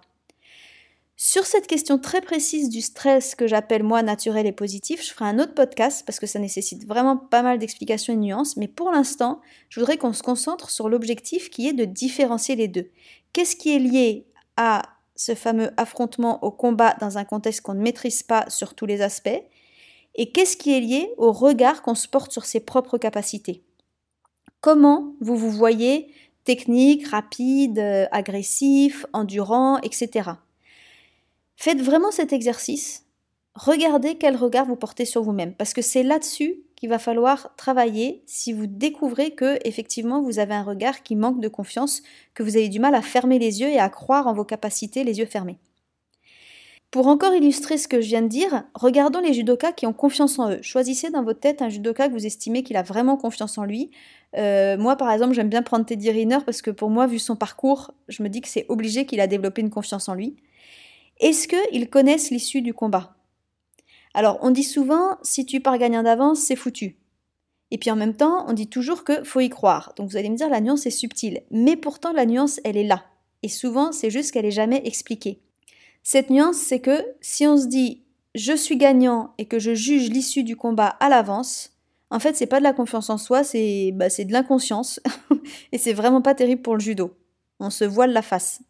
Sur 1.15 1.45
cette 1.45 1.67
question 1.67 1.99
très 1.99 2.21
précise 2.21 2.69
du 2.69 2.81
stress 2.81 3.35
que 3.35 3.45
j'appelle 3.45 3.83
moi 3.83 4.01
naturel 4.01 4.47
et 4.47 4.51
positif, 4.51 5.05
je 5.05 5.13
ferai 5.13 5.25
un 5.25 5.39
autre 5.39 5.53
podcast 5.53 6.03
parce 6.05 6.19
que 6.19 6.25
ça 6.25 6.39
nécessite 6.39 6.87
vraiment 6.87 7.17
pas 7.17 7.43
mal 7.43 7.59
d'explications 7.59 8.13
et 8.13 8.15
de 8.15 8.21
nuances, 8.21 8.57
mais 8.57 8.67
pour 8.67 8.91
l'instant, 8.91 9.39
je 9.69 9.79
voudrais 9.79 9.97
qu'on 9.97 10.13
se 10.13 10.23
concentre 10.23 10.71
sur 10.71 10.89
l'objectif 10.89 11.51
qui 11.51 11.67
est 11.67 11.73
de 11.73 11.85
différencier 11.85 12.55
les 12.55 12.67
deux. 12.67 12.89
Qu'est-ce 13.31 13.55
qui 13.55 13.75
est 13.75 13.79
lié 13.79 14.25
à 14.57 14.81
ce 15.15 15.35
fameux 15.35 15.69
affrontement 15.77 16.43
au 16.43 16.49
combat 16.49 16.95
dans 16.99 17.19
un 17.19 17.25
contexte 17.25 17.61
qu'on 17.61 17.75
ne 17.75 17.83
maîtrise 17.83 18.23
pas 18.23 18.49
sur 18.49 18.73
tous 18.73 18.87
les 18.87 19.01
aspects? 19.01 19.43
Et 20.15 20.31
qu'est-ce 20.31 20.57
qui 20.57 20.75
est 20.75 20.81
lié 20.81 21.13
au 21.17 21.31
regard 21.31 21.83
qu'on 21.83 21.95
se 21.95 22.07
porte 22.07 22.31
sur 22.31 22.45
ses 22.45 22.59
propres 22.59 22.97
capacités? 22.97 23.63
Comment 24.61 25.13
vous 25.21 25.37
vous 25.37 25.51
voyez 25.51 26.11
technique, 26.43 27.07
rapide, 27.07 27.79
euh, 27.79 28.05
agressif, 28.11 29.05
endurant, 29.13 29.79
etc. 29.79 30.31
Faites 31.55 31.81
vraiment 31.81 32.11
cet 32.11 32.33
exercice. 32.33 33.05
Regardez 33.55 34.15
quel 34.15 34.35
regard 34.35 34.65
vous 34.65 34.75
portez 34.75 35.05
sur 35.05 35.21
vous-même, 35.21 35.53
parce 35.53 35.73
que 35.73 35.83
c'est 35.83 36.01
là-dessus 36.01 36.63
qu'il 36.75 36.89
va 36.89 36.97
falloir 36.97 37.55
travailler 37.55 38.23
si 38.25 38.51
vous 38.51 38.65
découvrez 38.65 39.31
que 39.31 39.59
effectivement 39.63 40.21
vous 40.21 40.39
avez 40.39 40.55
un 40.55 40.63
regard 40.63 41.03
qui 41.03 41.15
manque 41.15 41.39
de 41.39 41.47
confiance, 41.47 42.01
que 42.33 42.41
vous 42.41 42.57
avez 42.57 42.69
du 42.69 42.79
mal 42.79 42.95
à 42.95 43.01
fermer 43.01 43.37
les 43.37 43.61
yeux 43.61 43.69
et 43.69 43.79
à 43.79 43.89
croire 43.89 44.27
en 44.27 44.33
vos 44.33 44.43
capacités 44.43 45.03
les 45.03 45.19
yeux 45.19 45.27
fermés. 45.27 45.59
Pour 46.93 47.07
encore 47.07 47.33
illustrer 47.33 47.77
ce 47.79 47.87
que 47.87 48.01
je 48.01 48.07
viens 48.07 48.21
de 48.21 48.27
dire, 48.27 48.65
regardons 48.75 49.19
les 49.19 49.33
judokas 49.33 49.71
qui 49.71 49.87
ont 49.87 49.93
confiance 49.93 50.37
en 50.37 50.51
eux. 50.51 50.59
Choisissez 50.61 51.09
dans 51.09 51.23
votre 51.23 51.39
tête 51.39 51.63
un 51.63 51.69
judoka 51.69 52.07
que 52.07 52.13
vous 52.13 52.27
estimez 52.27 52.61
qu'il 52.61 52.77
a 52.77 52.83
vraiment 52.83 53.17
confiance 53.17 53.57
en 53.57 53.63
lui. 53.63 53.89
Euh, 54.37 54.77
moi, 54.77 54.95
par 54.95 55.11
exemple, 55.11 55.33
j'aime 55.33 55.49
bien 55.49 55.63
prendre 55.63 55.85
Teddy 55.85 56.11
Riner 56.11 56.37
parce 56.45 56.61
que 56.61 56.69
pour 56.69 56.91
moi, 56.91 57.07
vu 57.07 57.17
son 57.17 57.35
parcours, 57.35 57.95
je 58.09 58.21
me 58.21 58.29
dis 58.29 58.41
que 58.41 58.47
c'est 58.47 58.67
obligé 58.69 59.07
qu'il 59.07 59.21
a 59.21 59.27
développé 59.27 59.61
une 59.61 59.71
confiance 59.71 60.07
en 60.07 60.13
lui. 60.13 60.35
Est-ce 61.19 61.47
qu'ils 61.47 61.89
connaissent 61.89 62.31
l'issue 62.31 62.61
du 62.61 62.73
combat? 62.73 63.15
Alors, 64.13 64.37
on 64.41 64.51
dit 64.51 64.63
souvent, 64.63 65.17
si 65.23 65.45
tu 65.45 65.59
pars 65.59 65.77
gagnant 65.77 66.03
d'avance, 66.03 66.39
c'est 66.39 66.55
foutu. 66.55 66.97
Et 67.71 67.77
puis 67.79 67.89
en 67.89 67.95
même 67.95 68.15
temps, 68.15 68.45
on 68.47 68.53
dit 68.53 68.67
toujours 68.67 69.03
que 69.03 69.23
faut 69.23 69.39
y 69.39 69.49
croire. 69.49 69.93
Donc 69.95 70.09
vous 70.09 70.17
allez 70.17 70.29
me 70.29 70.37
dire, 70.37 70.49
la 70.49 70.61
nuance 70.61 70.85
est 70.85 70.91
subtile. 70.91 71.41
Mais 71.49 71.75
pourtant, 71.75 72.13
la 72.13 72.27
nuance, 72.27 72.59
elle 72.63 72.77
est 72.77 72.83
là. 72.83 73.03
Et 73.41 73.49
souvent, 73.49 73.91
c'est 73.91 74.11
juste 74.11 74.31
qu'elle 74.31 74.45
n'est 74.45 74.51
jamais 74.51 74.81
expliquée. 74.85 75.41
Cette 76.03 76.29
nuance, 76.29 76.57
c'est 76.57 76.79
que 76.79 77.03
si 77.21 77.47
on 77.47 77.57
se 77.57 77.65
dit, 77.65 78.03
je 78.35 78.53
suis 78.53 78.77
gagnant 78.77 79.33
et 79.37 79.45
que 79.45 79.57
je 79.57 79.73
juge 79.73 80.09
l'issue 80.09 80.43
du 80.43 80.55
combat 80.55 80.87
à 80.99 81.09
l'avance, 81.09 81.71
en 82.11 82.19
fait, 82.19 82.35
c'est 82.35 82.45
pas 82.45 82.59
de 82.59 82.63
la 82.63 82.73
confiance 82.73 83.09
en 83.09 83.17
soi, 83.17 83.43
c'est 83.43 83.91
bah, 83.91 84.09
de 84.09 84.31
l'inconscience. 84.31 84.99
et 85.71 85.79
c'est 85.79 85.93
vraiment 85.93 86.21
pas 86.21 86.35
terrible 86.35 86.61
pour 86.61 86.75
le 86.75 86.79
judo. 86.79 87.17
On 87.59 87.71
se 87.71 87.85
voile 87.85 88.13
la 88.13 88.21
face. 88.21 88.61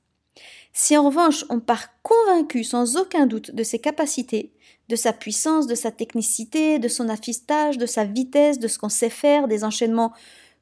Si 0.73 0.97
en 0.97 1.05
revanche 1.05 1.45
on 1.49 1.59
part 1.59 1.89
convaincu 2.01 2.63
sans 2.63 2.97
aucun 2.97 3.27
doute 3.27 3.53
de 3.53 3.63
ses 3.63 3.77
capacités, 3.79 4.51
de 4.89 4.95
sa 4.95 5.13
puissance, 5.13 5.67
de 5.67 5.75
sa 5.75 5.91
technicité, 5.91 6.79
de 6.79 6.87
son 6.87 7.09
affichage, 7.09 7.77
de 7.77 7.85
sa 7.85 8.03
vitesse, 8.05 8.59
de 8.59 8.67
ce 8.67 8.79
qu'on 8.79 8.89
sait 8.89 9.11
faire, 9.11 9.47
des 9.47 9.63
enchaînements 9.63 10.13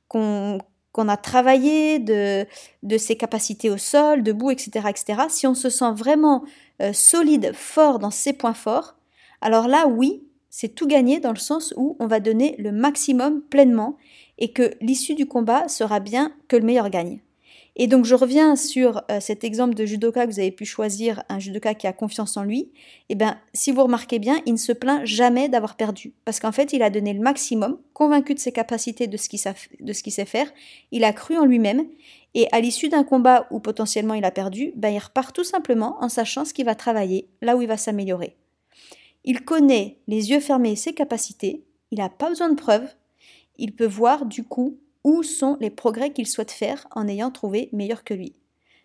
qu'on 0.09 0.59
a 1.07 1.17
travaillé, 1.17 1.99
de, 1.99 2.45
de 2.83 2.97
ses 2.97 3.15
capacités 3.15 3.69
au 3.69 3.77
sol, 3.77 4.21
debout, 4.21 4.51
etc., 4.51 4.87
etc., 4.89 5.23
si 5.29 5.47
on 5.47 5.55
se 5.55 5.69
sent 5.69 5.93
vraiment 5.95 6.43
euh, 6.81 6.91
solide, 6.91 7.53
fort 7.53 7.97
dans 7.97 8.11
ses 8.11 8.33
points 8.33 8.53
forts, 8.53 8.97
alors 9.39 9.69
là, 9.69 9.87
oui, 9.87 10.23
c'est 10.49 10.75
tout 10.75 10.87
gagné 10.87 11.21
dans 11.21 11.31
le 11.31 11.39
sens 11.39 11.73
où 11.77 11.95
on 11.99 12.07
va 12.07 12.19
donner 12.19 12.55
le 12.59 12.73
maximum 12.73 13.41
pleinement 13.41 13.97
et 14.37 14.51
que 14.51 14.73
l'issue 14.81 15.15
du 15.15 15.25
combat 15.25 15.69
sera 15.69 16.01
bien 16.01 16.33
que 16.49 16.57
le 16.57 16.65
meilleur 16.65 16.89
gagne. 16.89 17.21
Et 17.75 17.87
donc 17.87 18.05
je 18.05 18.15
reviens 18.15 18.55
sur 18.55 19.01
euh, 19.09 19.19
cet 19.19 19.43
exemple 19.43 19.75
de 19.75 19.85
judoka 19.85 20.25
que 20.25 20.31
vous 20.31 20.39
avez 20.39 20.51
pu 20.51 20.65
choisir, 20.65 21.23
un 21.29 21.39
judoka 21.39 21.73
qui 21.73 21.87
a 21.87 21.93
confiance 21.93 22.35
en 22.35 22.43
lui. 22.43 22.59
Et 22.59 22.71
eh 23.09 23.15
bien, 23.15 23.39
si 23.53 23.71
vous 23.71 23.83
remarquez 23.83 24.19
bien, 24.19 24.39
il 24.45 24.53
ne 24.53 24.57
se 24.57 24.73
plaint 24.73 25.05
jamais 25.05 25.47
d'avoir 25.47 25.77
perdu, 25.77 26.13
parce 26.25 26.39
qu'en 26.39 26.51
fait, 26.51 26.73
il 26.73 26.83
a 26.83 26.89
donné 26.89 27.13
le 27.13 27.21
maximum, 27.21 27.79
convaincu 27.93 28.33
de 28.33 28.39
ses 28.39 28.51
capacités, 28.51 29.07
de 29.07 29.17
ce 29.17 29.29
qu'il 29.29 29.39
sait 29.39 30.25
faire. 30.25 30.51
Il 30.91 31.03
a 31.05 31.13
cru 31.13 31.37
en 31.37 31.45
lui-même, 31.45 31.85
et 32.33 32.47
à 32.51 32.59
l'issue 32.59 32.89
d'un 32.89 33.03
combat 33.03 33.47
où 33.51 33.59
potentiellement 33.59 34.13
il 34.13 34.25
a 34.25 34.31
perdu, 34.31 34.73
ben, 34.75 34.89
il 34.89 34.99
repart 34.99 35.35
tout 35.35 35.43
simplement 35.43 35.97
en 36.01 36.09
sachant 36.09 36.45
ce 36.45 36.53
qu'il 36.53 36.65
va 36.65 36.75
travailler, 36.75 37.29
là 37.41 37.55
où 37.55 37.61
il 37.61 37.67
va 37.67 37.77
s'améliorer. 37.77 38.35
Il 39.23 39.43
connaît 39.43 39.97
les 40.07 40.31
yeux 40.31 40.39
fermés 40.39 40.75
ses 40.75 40.93
capacités. 40.93 41.63
Il 41.91 41.99
n'a 41.99 42.09
pas 42.09 42.29
besoin 42.29 42.49
de 42.49 42.55
preuves. 42.55 42.89
Il 43.57 43.75
peut 43.75 43.85
voir 43.85 44.25
du 44.25 44.43
coup 44.43 44.77
où 45.03 45.23
sont 45.23 45.57
les 45.59 45.69
progrès 45.69 46.11
qu'il 46.11 46.27
souhaite 46.27 46.51
faire 46.51 46.87
en 46.91 47.07
ayant 47.07 47.31
trouvé 47.31 47.69
meilleur 47.73 48.03
que 48.03 48.13
lui. 48.13 48.35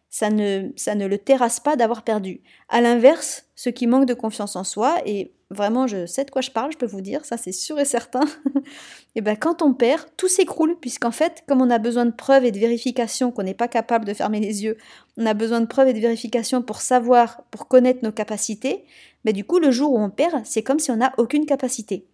Ça 0.08 0.30
ne, 0.30 0.70
ça 0.76 0.94
ne 0.94 1.06
le 1.06 1.18
terrasse 1.18 1.60
pas 1.60 1.76
d'avoir 1.76 2.02
perdu. 2.02 2.40
À 2.68 2.80
l'inverse, 2.80 3.46
ceux 3.54 3.70
qui 3.70 3.86
manquent 3.86 4.06
de 4.06 4.14
confiance 4.14 4.56
en 4.56 4.64
soi, 4.64 4.96
et 5.04 5.32
vraiment 5.50 5.86
je 5.86 6.06
sais 6.06 6.24
de 6.24 6.30
quoi 6.30 6.42
je 6.42 6.50
parle, 6.50 6.72
je 6.72 6.78
peux 6.78 6.86
vous 6.86 7.00
dire, 7.00 7.24
ça 7.24 7.36
c'est 7.36 7.52
sûr 7.52 7.78
et 7.78 7.84
certain, 7.84 8.24
et 8.24 8.60
eh 9.16 9.20
ben 9.20 9.36
quand 9.36 9.62
on 9.62 9.74
perd, 9.74 10.06
tout 10.16 10.28
s'écroule, 10.28 10.78
puisqu'en 10.80 11.10
fait, 11.10 11.44
comme 11.46 11.60
on 11.60 11.70
a 11.70 11.78
besoin 11.78 12.06
de 12.06 12.12
preuves 12.12 12.44
et 12.44 12.52
de 12.52 12.58
vérifications, 12.58 13.30
qu'on 13.30 13.42
n'est 13.42 13.54
pas 13.54 13.68
capable 13.68 14.04
de 14.04 14.14
fermer 14.14 14.40
les 14.40 14.64
yeux, 14.64 14.78
on 15.16 15.26
a 15.26 15.34
besoin 15.34 15.60
de 15.60 15.66
preuves 15.66 15.88
et 15.88 15.92
de 15.92 16.00
vérifications 16.00 16.62
pour 16.62 16.80
savoir, 16.80 17.42
pour 17.50 17.68
connaître 17.68 18.02
nos 18.02 18.12
capacités, 18.12 18.84
mais 19.24 19.32
ben, 19.32 19.36
du 19.36 19.44
coup 19.44 19.58
le 19.58 19.70
jour 19.70 19.92
où 19.92 19.98
on 19.98 20.10
perd, 20.10 20.46
c'est 20.46 20.62
comme 20.62 20.78
si 20.78 20.90
on 20.90 20.96
n'a 20.96 21.12
aucune 21.18 21.46
capacité. 21.46 22.06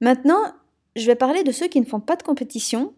Maintenant, 0.00 0.52
je 0.96 1.06
vais 1.06 1.14
parler 1.14 1.44
de 1.44 1.52
ceux 1.52 1.68
qui 1.68 1.80
ne 1.80 1.84
font 1.84 2.00
pas 2.00 2.16
de 2.16 2.22
compétition. 2.22 2.94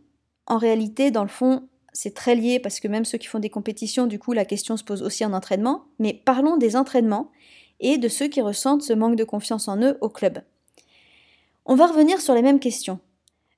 En 0.46 0.56
réalité, 0.56 1.10
dans 1.10 1.22
le 1.22 1.28
fond, 1.28 1.68
c'est 1.92 2.14
très 2.14 2.36
lié 2.36 2.60
parce 2.60 2.80
que 2.80 2.88
même 2.88 3.04
ceux 3.04 3.18
qui 3.18 3.26
font 3.26 3.40
des 3.40 3.50
compétitions, 3.50 4.06
du 4.06 4.18
coup, 4.18 4.32
la 4.32 4.44
question 4.44 4.76
se 4.76 4.84
pose 4.84 5.02
aussi 5.02 5.24
en 5.24 5.32
entraînement. 5.32 5.84
Mais 5.98 6.14
parlons 6.14 6.56
des 6.56 6.76
entraînements 6.76 7.30
et 7.80 7.98
de 7.98 8.08
ceux 8.08 8.28
qui 8.28 8.40
ressentent 8.40 8.82
ce 8.82 8.92
manque 8.92 9.16
de 9.16 9.24
confiance 9.24 9.68
en 9.68 9.82
eux 9.82 9.98
au 10.00 10.08
club. 10.08 10.40
On 11.66 11.74
va 11.74 11.86
revenir 11.86 12.20
sur 12.20 12.34
les 12.34 12.42
mêmes 12.42 12.60
questions. 12.60 13.00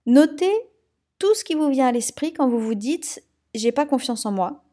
Notez 0.06 0.52
tout 1.18 1.34
ce 1.34 1.44
qui 1.44 1.54
vous 1.54 1.68
vient 1.68 1.88
à 1.88 1.92
l'esprit 1.92 2.32
quand 2.32 2.48
vous 2.48 2.60
vous 2.60 2.74
dites 2.74 3.22
j'ai 3.54 3.72
pas 3.72 3.86
confiance 3.86 4.26
en 4.26 4.32
moi. 4.32 4.64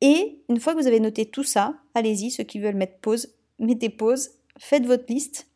Et 0.00 0.42
une 0.48 0.60
fois 0.60 0.74
que 0.74 0.80
vous 0.80 0.86
avez 0.86 1.00
noté 1.00 1.26
tout 1.26 1.44
ça, 1.44 1.74
allez-y, 1.94 2.30
ceux 2.30 2.44
qui 2.44 2.58
veulent 2.58 2.76
mettre 2.76 2.98
pause, 2.98 3.34
mettez 3.58 3.88
pause, 3.88 4.30
faites 4.58 4.86
votre 4.86 5.04
liste. 5.08 5.46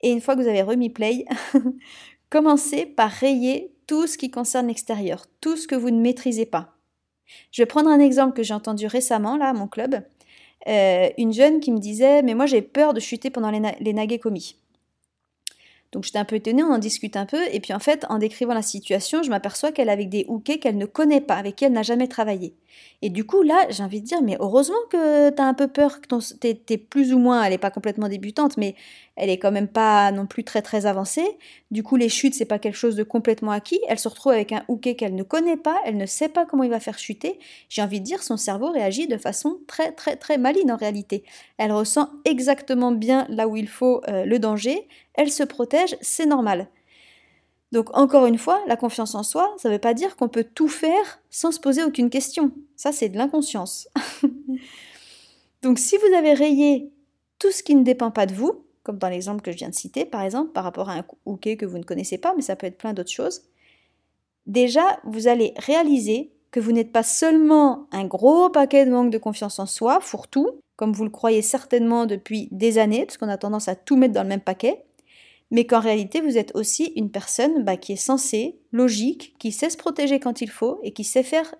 Et 0.00 0.10
une 0.10 0.20
fois 0.20 0.36
que 0.36 0.42
vous 0.42 0.48
avez 0.48 0.62
remis 0.62 0.90
play, 0.90 1.24
commencez 2.30 2.86
par 2.86 3.10
rayer 3.10 3.72
tout 3.86 4.06
ce 4.06 4.18
qui 4.18 4.30
concerne 4.30 4.68
l'extérieur, 4.68 5.26
tout 5.40 5.56
ce 5.56 5.66
que 5.66 5.74
vous 5.74 5.90
ne 5.90 6.00
maîtrisez 6.00 6.46
pas. 6.46 6.74
Je 7.52 7.62
vais 7.62 7.66
prendre 7.66 7.90
un 7.90 8.00
exemple 8.00 8.34
que 8.34 8.42
j'ai 8.42 8.54
entendu 8.54 8.86
récemment 8.86 9.36
là 9.36 9.48
à 9.48 9.52
mon 9.52 9.68
club. 9.68 10.02
Euh, 10.66 11.08
une 11.18 11.32
jeune 11.32 11.60
qui 11.60 11.72
me 11.72 11.78
disait 11.78 12.22
Mais 12.22 12.34
moi 12.34 12.46
j'ai 12.46 12.62
peur 12.62 12.94
de 12.94 13.00
chuter 13.00 13.30
pendant 13.30 13.50
les, 13.50 13.60
les 13.80 13.92
naguets 13.92 14.18
commis. 14.18 14.56
Donc 15.92 16.04
j'étais 16.04 16.18
un 16.18 16.26
peu 16.26 16.36
étonnée, 16.36 16.62
on 16.62 16.72
en 16.72 16.78
discute 16.78 17.16
un 17.16 17.24
peu, 17.24 17.40
et 17.50 17.60
puis 17.60 17.72
en 17.72 17.78
fait, 17.78 18.04
en 18.10 18.18
décrivant 18.18 18.52
la 18.52 18.60
situation, 18.60 19.22
je 19.22 19.30
m'aperçois 19.30 19.72
qu'elle 19.72 19.88
a 19.88 19.92
avec 19.92 20.10
des 20.10 20.26
hookés 20.28 20.58
qu'elle 20.58 20.76
ne 20.76 20.84
connaît 20.84 21.22
pas, 21.22 21.36
avec 21.36 21.56
qui 21.56 21.64
elle 21.64 21.72
n'a 21.72 21.82
jamais 21.82 22.08
travaillé. 22.08 22.54
Et 23.00 23.08
du 23.08 23.24
coup, 23.24 23.42
là, 23.42 23.66
j'ai 23.70 23.82
envie 23.82 24.02
de 24.02 24.06
dire, 24.06 24.20
mais 24.20 24.36
heureusement 24.38 24.76
que 24.90 25.30
tu 25.30 25.40
as 25.40 25.46
un 25.46 25.54
peu 25.54 25.66
peur, 25.66 26.02
que 26.02 26.06
tu 26.06 26.72
es, 26.72 26.76
plus 26.76 27.14
ou 27.14 27.18
moins, 27.18 27.42
elle 27.42 27.52
n'est 27.52 27.58
pas 27.58 27.70
complètement 27.70 28.08
débutante, 28.08 28.58
mais 28.58 28.74
elle 29.16 29.30
est 29.30 29.38
quand 29.38 29.50
même 29.50 29.68
pas 29.68 30.12
non 30.12 30.26
plus 30.26 30.44
très 30.44 30.60
très 30.60 30.84
avancée. 30.84 31.26
Du 31.70 31.82
coup, 31.82 31.96
les 31.96 32.08
chutes, 32.08 32.34
c'est 32.34 32.46
pas 32.46 32.58
quelque 32.58 32.76
chose 32.76 32.96
de 32.96 33.02
complètement 33.02 33.50
acquis. 33.50 33.80
Elle 33.88 33.98
se 33.98 34.08
retrouve 34.08 34.32
avec 34.32 34.52
un 34.52 34.64
hooké 34.68 34.96
qu'elle 34.96 35.14
ne 35.14 35.22
connaît 35.22 35.58
pas, 35.58 35.78
elle 35.84 35.98
ne 35.98 36.06
sait 36.06 36.30
pas 36.30 36.46
comment 36.46 36.62
il 36.62 36.70
va 36.70 36.80
faire 36.80 36.98
chuter. 36.98 37.38
J'ai 37.68 37.82
envie 37.82 38.00
de 38.00 38.06
dire, 38.06 38.22
son 38.22 38.38
cerveau 38.38 38.70
réagit 38.70 39.06
de 39.06 39.18
façon 39.18 39.60
très 39.66 39.92
très 39.92 40.16
très 40.16 40.38
maligne 40.38 40.72
en 40.72 40.76
réalité. 40.76 41.24
Elle 41.58 41.72
ressent 41.72 42.08
exactement 42.24 42.90
bien 42.90 43.26
là 43.28 43.48
où 43.48 43.56
il 43.56 43.68
faut 43.68 44.00
euh, 44.08 44.24
le 44.24 44.38
danger, 44.38 44.88
elle 45.12 45.30
se 45.30 45.42
protège, 45.42 45.96
c'est 46.00 46.26
normal. 46.26 46.68
Donc 47.70 47.94
encore 47.96 48.24
une 48.24 48.38
fois, 48.38 48.62
la 48.66 48.76
confiance 48.76 49.14
en 49.14 49.22
soi, 49.22 49.54
ça 49.58 49.68
ne 49.68 49.74
veut 49.74 49.80
pas 49.80 49.92
dire 49.92 50.16
qu'on 50.16 50.28
peut 50.28 50.44
tout 50.44 50.68
faire 50.68 51.20
sans 51.28 51.52
se 51.52 51.60
poser 51.60 51.84
aucune 51.84 52.08
question. 52.08 52.52
Ça, 52.76 52.92
c'est 52.92 53.10
de 53.10 53.18
l'inconscience. 53.18 53.88
Donc 55.62 55.78
si 55.78 55.96
vous 55.98 56.16
avez 56.16 56.32
rayé 56.32 56.90
tout 57.38 57.50
ce 57.50 57.62
qui 57.62 57.74
ne 57.74 57.84
dépend 57.84 58.10
pas 58.10 58.24
de 58.24 58.32
vous, 58.32 58.64
comme 58.88 58.96
dans 58.96 59.10
l'exemple 59.10 59.42
que 59.42 59.52
je 59.52 59.58
viens 59.58 59.68
de 59.68 59.74
citer, 59.74 60.06
par 60.06 60.22
exemple, 60.22 60.52
par 60.52 60.64
rapport 60.64 60.88
à 60.88 60.94
un 60.94 61.04
hooké 61.26 61.58
que 61.58 61.66
vous 61.66 61.76
ne 61.76 61.82
connaissez 61.82 62.16
pas, 62.16 62.32
mais 62.34 62.40
ça 62.40 62.56
peut 62.56 62.66
être 62.66 62.78
plein 62.78 62.94
d'autres 62.94 63.10
choses, 63.10 63.42
déjà, 64.46 64.98
vous 65.04 65.28
allez 65.28 65.52
réaliser 65.58 66.32
que 66.50 66.58
vous 66.58 66.72
n'êtes 66.72 66.90
pas 66.90 67.02
seulement 67.02 67.86
un 67.92 68.06
gros 68.06 68.48
paquet 68.48 68.86
de 68.86 68.90
manque 68.90 69.10
de 69.10 69.18
confiance 69.18 69.58
en 69.58 69.66
soi, 69.66 70.00
fourre-tout, 70.00 70.60
comme 70.76 70.94
vous 70.94 71.04
le 71.04 71.10
croyez 71.10 71.42
certainement 71.42 72.06
depuis 72.06 72.48
des 72.50 72.78
années, 72.78 73.04
parce 73.04 73.18
qu'on 73.18 73.28
a 73.28 73.36
tendance 73.36 73.68
à 73.68 73.76
tout 73.76 73.96
mettre 73.98 74.14
dans 74.14 74.22
le 74.22 74.30
même 74.30 74.40
paquet, 74.40 74.86
mais 75.50 75.66
qu'en 75.66 75.80
réalité 75.80 76.22
vous 76.22 76.38
êtes 76.38 76.56
aussi 76.56 76.94
une 76.96 77.10
personne 77.10 77.64
bah, 77.64 77.76
qui 77.76 77.92
est 77.92 77.96
sensée, 77.96 78.58
logique, 78.72 79.34
qui 79.38 79.52
sait 79.52 79.68
se 79.68 79.76
protéger 79.76 80.18
quand 80.18 80.40
il 80.40 80.48
faut 80.48 80.80
et 80.82 80.92
qui 80.92 81.04
sait 81.04 81.22
faire 81.22 81.54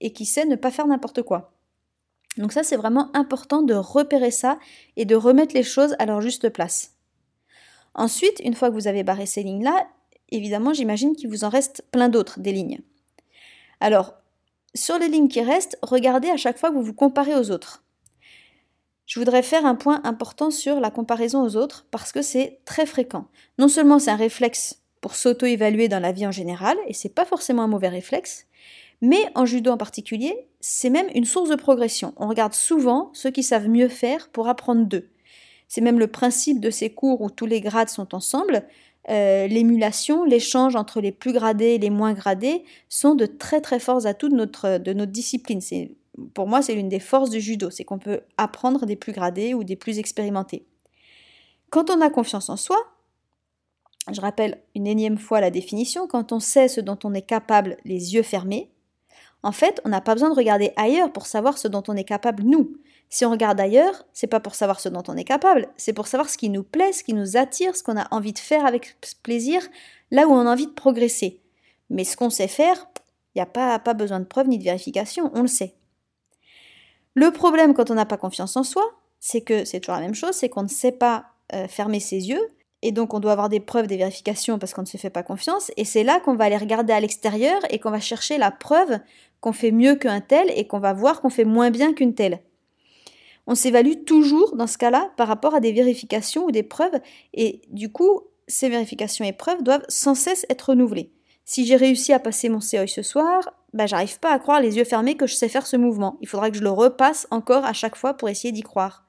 et 0.00 0.12
qui 0.12 0.26
sait 0.26 0.44
ne 0.44 0.56
pas 0.56 0.72
faire 0.72 0.88
n'importe 0.88 1.22
quoi. 1.22 1.53
Donc 2.38 2.52
ça 2.52 2.62
c'est 2.62 2.76
vraiment 2.76 3.14
important 3.14 3.62
de 3.62 3.74
repérer 3.74 4.30
ça 4.30 4.58
et 4.96 5.04
de 5.04 5.14
remettre 5.14 5.54
les 5.54 5.62
choses 5.62 5.94
à 5.98 6.06
leur 6.06 6.20
juste 6.20 6.48
place. 6.48 6.92
Ensuite, 7.94 8.40
une 8.40 8.54
fois 8.54 8.70
que 8.70 8.74
vous 8.74 8.88
avez 8.88 9.04
barré 9.04 9.26
ces 9.26 9.42
lignes-là, 9.42 9.86
évidemment 10.30 10.72
j'imagine 10.72 11.14
qu'il 11.14 11.28
vous 11.28 11.44
en 11.44 11.48
reste 11.48 11.84
plein 11.92 12.08
d'autres 12.08 12.40
des 12.40 12.52
lignes. 12.52 12.80
Alors, 13.80 14.14
sur 14.74 14.98
les 14.98 15.08
lignes 15.08 15.28
qui 15.28 15.40
restent, 15.40 15.78
regardez 15.82 16.28
à 16.30 16.36
chaque 16.36 16.58
fois 16.58 16.70
que 16.70 16.74
vous 16.74 16.82
vous 16.82 16.94
comparez 16.94 17.36
aux 17.36 17.50
autres. 17.50 17.84
Je 19.06 19.20
voudrais 19.20 19.42
faire 19.42 19.66
un 19.66 19.74
point 19.74 20.00
important 20.04 20.50
sur 20.50 20.80
la 20.80 20.90
comparaison 20.90 21.42
aux 21.44 21.56
autres 21.56 21.86
parce 21.90 22.10
que 22.10 22.22
c'est 22.22 22.60
très 22.64 22.86
fréquent. 22.86 23.26
Non 23.58 23.68
seulement 23.68 23.98
c'est 23.98 24.10
un 24.10 24.16
réflexe 24.16 24.80
pour 25.00 25.14
s'auto-évaluer 25.14 25.88
dans 25.88 26.00
la 26.00 26.12
vie 26.12 26.26
en 26.26 26.32
général, 26.32 26.78
et 26.88 26.94
c'est 26.94 27.14
pas 27.14 27.26
forcément 27.26 27.62
un 27.62 27.68
mauvais 27.68 27.90
réflexe, 27.90 28.46
mais 29.02 29.30
en 29.34 29.44
judo 29.44 29.70
en 29.70 29.76
particulier, 29.76 30.48
c'est 30.66 30.88
même 30.88 31.08
une 31.14 31.26
source 31.26 31.50
de 31.50 31.56
progression. 31.56 32.14
On 32.16 32.26
regarde 32.26 32.54
souvent 32.54 33.10
ceux 33.12 33.30
qui 33.30 33.42
savent 33.42 33.68
mieux 33.68 33.88
faire 33.88 34.30
pour 34.30 34.48
apprendre 34.48 34.86
d'eux. 34.86 35.10
C'est 35.68 35.82
même 35.82 35.98
le 35.98 36.06
principe 36.06 36.58
de 36.58 36.70
ces 36.70 36.88
cours 36.88 37.20
où 37.20 37.28
tous 37.28 37.44
les 37.44 37.60
grades 37.60 37.90
sont 37.90 38.14
ensemble. 38.14 38.62
Euh, 39.10 39.46
l'émulation, 39.46 40.24
l'échange 40.24 40.74
entre 40.74 41.02
les 41.02 41.12
plus 41.12 41.34
gradés 41.34 41.74
et 41.74 41.78
les 41.78 41.90
moins 41.90 42.14
gradés 42.14 42.64
sont 42.88 43.14
de 43.14 43.26
très 43.26 43.60
très 43.60 43.78
forts 43.78 44.06
atouts 44.06 44.30
de 44.30 44.36
notre, 44.36 44.78
de 44.78 44.94
notre 44.94 45.12
discipline. 45.12 45.60
Pour 46.32 46.48
moi, 46.48 46.62
c'est 46.62 46.74
l'une 46.74 46.88
des 46.88 46.98
forces 46.98 47.28
du 47.28 47.42
judo, 47.42 47.68
c'est 47.68 47.84
qu'on 47.84 47.98
peut 47.98 48.20
apprendre 48.38 48.86
des 48.86 48.96
plus 48.96 49.12
gradés 49.12 49.52
ou 49.52 49.64
des 49.64 49.76
plus 49.76 49.98
expérimentés. 49.98 50.64
Quand 51.68 51.90
on 51.90 52.00
a 52.00 52.08
confiance 52.08 52.48
en 52.48 52.56
soi, 52.56 52.78
je 54.10 54.20
rappelle 54.22 54.62
une 54.74 54.86
énième 54.86 55.18
fois 55.18 55.42
la 55.42 55.50
définition, 55.50 56.06
quand 56.06 56.32
on 56.32 56.40
sait 56.40 56.68
ce 56.68 56.80
dont 56.80 56.98
on 57.04 57.12
est 57.12 57.26
capable 57.26 57.76
les 57.84 58.14
yeux 58.14 58.22
fermés, 58.22 58.70
en 59.44 59.52
fait, 59.52 59.80
on 59.84 59.90
n'a 59.90 60.00
pas 60.00 60.14
besoin 60.14 60.30
de 60.30 60.34
regarder 60.34 60.72
ailleurs 60.76 61.12
pour 61.12 61.26
savoir 61.26 61.58
ce 61.58 61.68
dont 61.68 61.82
on 61.86 61.96
est 61.96 62.04
capable 62.04 62.42
nous. 62.42 62.78
Si 63.10 63.26
on 63.26 63.30
regarde 63.30 63.60
ailleurs, 63.60 64.06
c'est 64.14 64.26
pas 64.26 64.40
pour 64.40 64.54
savoir 64.54 64.80
ce 64.80 64.88
dont 64.88 65.02
on 65.06 65.18
est 65.18 65.24
capable, 65.24 65.68
c'est 65.76 65.92
pour 65.92 66.06
savoir 66.06 66.30
ce 66.30 66.38
qui 66.38 66.48
nous 66.48 66.62
plaît, 66.62 66.94
ce 66.94 67.04
qui 67.04 67.12
nous 67.12 67.36
attire, 67.36 67.76
ce 67.76 67.82
qu'on 67.82 67.98
a 67.98 68.08
envie 68.10 68.32
de 68.32 68.38
faire 68.38 68.64
avec 68.64 68.96
plaisir, 69.22 69.60
là 70.10 70.26
où 70.26 70.32
on 70.32 70.46
a 70.46 70.50
envie 70.50 70.66
de 70.66 70.72
progresser. 70.72 71.42
Mais 71.90 72.04
ce 72.04 72.16
qu'on 72.16 72.30
sait 72.30 72.48
faire, 72.48 72.88
il 73.34 73.38
n'y 73.38 73.42
a 73.42 73.78
pas, 73.78 73.94
besoin 73.94 74.18
de 74.18 74.24
preuve 74.24 74.48
ni 74.48 74.58
de 74.58 74.64
vérification, 74.64 75.30
on 75.34 75.42
le 75.42 75.46
sait. 75.46 75.74
Le 77.12 77.30
problème 77.30 77.74
quand 77.74 77.90
on 77.90 77.94
n'a 77.94 78.06
pas 78.06 78.16
confiance 78.16 78.56
en 78.56 78.64
soi, 78.64 78.82
c'est 79.20 79.42
que 79.42 79.66
c'est 79.66 79.80
toujours 79.80 79.96
la 79.96 80.00
même 80.00 80.14
chose, 80.14 80.32
c'est 80.32 80.48
qu'on 80.48 80.62
ne 80.62 80.68
sait 80.68 80.92
pas 80.92 81.26
euh, 81.52 81.68
fermer 81.68 82.00
ses 82.00 82.30
yeux, 82.30 82.48
et 82.80 82.92
donc 82.92 83.14
on 83.14 83.20
doit 83.20 83.32
avoir 83.32 83.48
des 83.48 83.60
preuves, 83.60 83.86
des 83.86 83.96
vérifications 83.96 84.58
parce 84.58 84.74
qu'on 84.74 84.82
ne 84.82 84.86
se 84.86 84.96
fait 84.96 85.10
pas 85.10 85.22
confiance, 85.22 85.70
et 85.76 85.84
c'est 85.84 86.04
là 86.04 86.20
qu'on 86.20 86.34
va 86.34 86.44
aller 86.44 86.56
regarder 86.56 86.92
à 86.92 87.00
l'extérieur 87.00 87.60
et 87.70 87.78
qu'on 87.78 87.90
va 87.90 88.00
chercher 88.00 88.38
la 88.38 88.50
preuve 88.50 88.98
qu'on 89.44 89.52
fait 89.52 89.72
mieux 89.72 89.94
qu'un 89.94 90.22
tel 90.22 90.50
et 90.56 90.66
qu'on 90.66 90.78
va 90.78 90.94
voir 90.94 91.20
qu'on 91.20 91.28
fait 91.28 91.44
moins 91.44 91.70
bien 91.70 91.92
qu'une 91.92 92.14
telle. 92.14 92.40
On 93.46 93.54
s'évalue 93.54 94.04
toujours 94.06 94.56
dans 94.56 94.66
ce 94.66 94.78
cas-là 94.78 95.10
par 95.18 95.28
rapport 95.28 95.54
à 95.54 95.60
des 95.60 95.72
vérifications 95.72 96.46
ou 96.46 96.50
des 96.50 96.62
preuves, 96.62 96.98
et 97.34 97.60
du 97.68 97.92
coup, 97.92 98.22
ces 98.48 98.70
vérifications 98.70 99.22
et 99.22 99.34
preuves 99.34 99.62
doivent 99.62 99.84
sans 99.88 100.14
cesse 100.14 100.46
être 100.48 100.70
renouvelées. 100.70 101.12
Si 101.44 101.66
j'ai 101.66 101.76
réussi 101.76 102.14
à 102.14 102.20
passer 102.20 102.48
mon 102.48 102.60
COI 102.60 102.86
ce 102.86 103.02
soir, 103.02 103.52
bah, 103.74 103.84
j'arrive 103.84 104.18
pas 104.18 104.32
à 104.32 104.38
croire 104.38 104.62
les 104.62 104.78
yeux 104.78 104.84
fermés 104.84 105.14
que 105.14 105.26
je 105.26 105.34
sais 105.34 105.50
faire 105.50 105.66
ce 105.66 105.76
mouvement. 105.76 106.16
Il 106.22 106.26
faudra 106.26 106.50
que 106.50 106.56
je 106.56 106.62
le 106.62 106.70
repasse 106.70 107.26
encore 107.30 107.66
à 107.66 107.74
chaque 107.74 107.96
fois 107.96 108.14
pour 108.14 108.30
essayer 108.30 108.50
d'y 108.50 108.62
croire. 108.62 109.04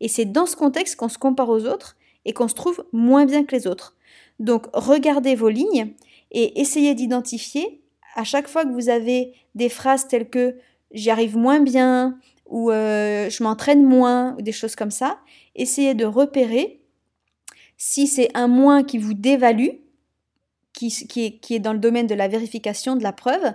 Et 0.00 0.08
c'est 0.08 0.24
dans 0.24 0.46
ce 0.46 0.56
contexte 0.56 0.96
qu'on 0.96 1.10
se 1.10 1.18
compare 1.18 1.50
aux 1.50 1.66
autres 1.66 1.96
et 2.24 2.32
qu'on 2.32 2.48
se 2.48 2.54
trouve 2.54 2.82
moins 2.92 3.26
bien 3.26 3.44
que 3.44 3.54
les 3.54 3.66
autres. 3.66 3.94
Donc 4.40 4.68
regardez 4.72 5.34
vos 5.34 5.50
lignes 5.50 5.92
et 6.30 6.62
essayez 6.62 6.94
d'identifier 6.94 7.82
à 8.16 8.24
chaque 8.24 8.48
fois 8.48 8.64
que 8.64 8.72
vous 8.72 8.88
avez 8.88 9.32
des 9.54 9.68
phrases 9.68 10.08
telles 10.08 10.28
que 10.28 10.56
j'y 10.90 11.10
arrive 11.10 11.36
moins 11.36 11.60
bien 11.60 12.18
ou 12.46 12.70
euh, 12.70 13.28
je 13.28 13.42
m'entraîne 13.42 13.84
moins 13.84 14.34
ou 14.36 14.42
des 14.42 14.52
choses 14.52 14.74
comme 14.74 14.90
ça, 14.90 15.18
essayez 15.54 15.94
de 15.94 16.04
repérer 16.04 16.80
si 17.76 18.06
c'est 18.06 18.30
un 18.34 18.48
moins 18.48 18.82
qui 18.82 18.98
vous 18.98 19.14
dévalue, 19.14 19.68
qui, 20.72 21.40
est 21.50 21.58
dans 21.58 21.72
le 21.72 21.78
domaine 21.78 22.06
de 22.06 22.14
la 22.14 22.28
vérification 22.28 22.96
de 22.96 23.02
la 23.02 23.12
preuve, 23.12 23.54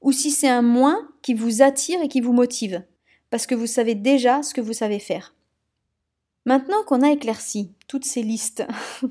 ou 0.00 0.12
si 0.12 0.30
c'est 0.30 0.48
un 0.48 0.62
moins 0.62 1.08
qui 1.22 1.34
vous 1.34 1.62
attire 1.62 2.00
et 2.02 2.08
qui 2.08 2.20
vous 2.20 2.32
motive, 2.32 2.82
parce 3.30 3.46
que 3.46 3.54
vous 3.54 3.66
savez 3.66 3.94
déjà 3.94 4.42
ce 4.42 4.52
que 4.52 4.60
vous 4.60 4.72
savez 4.72 4.98
faire. 4.98 5.34
Maintenant 6.44 6.82
qu'on 6.86 7.02
a 7.02 7.12
éclairci 7.12 7.72
toutes 7.88 8.04
ces 8.04 8.22
listes, 8.22 8.66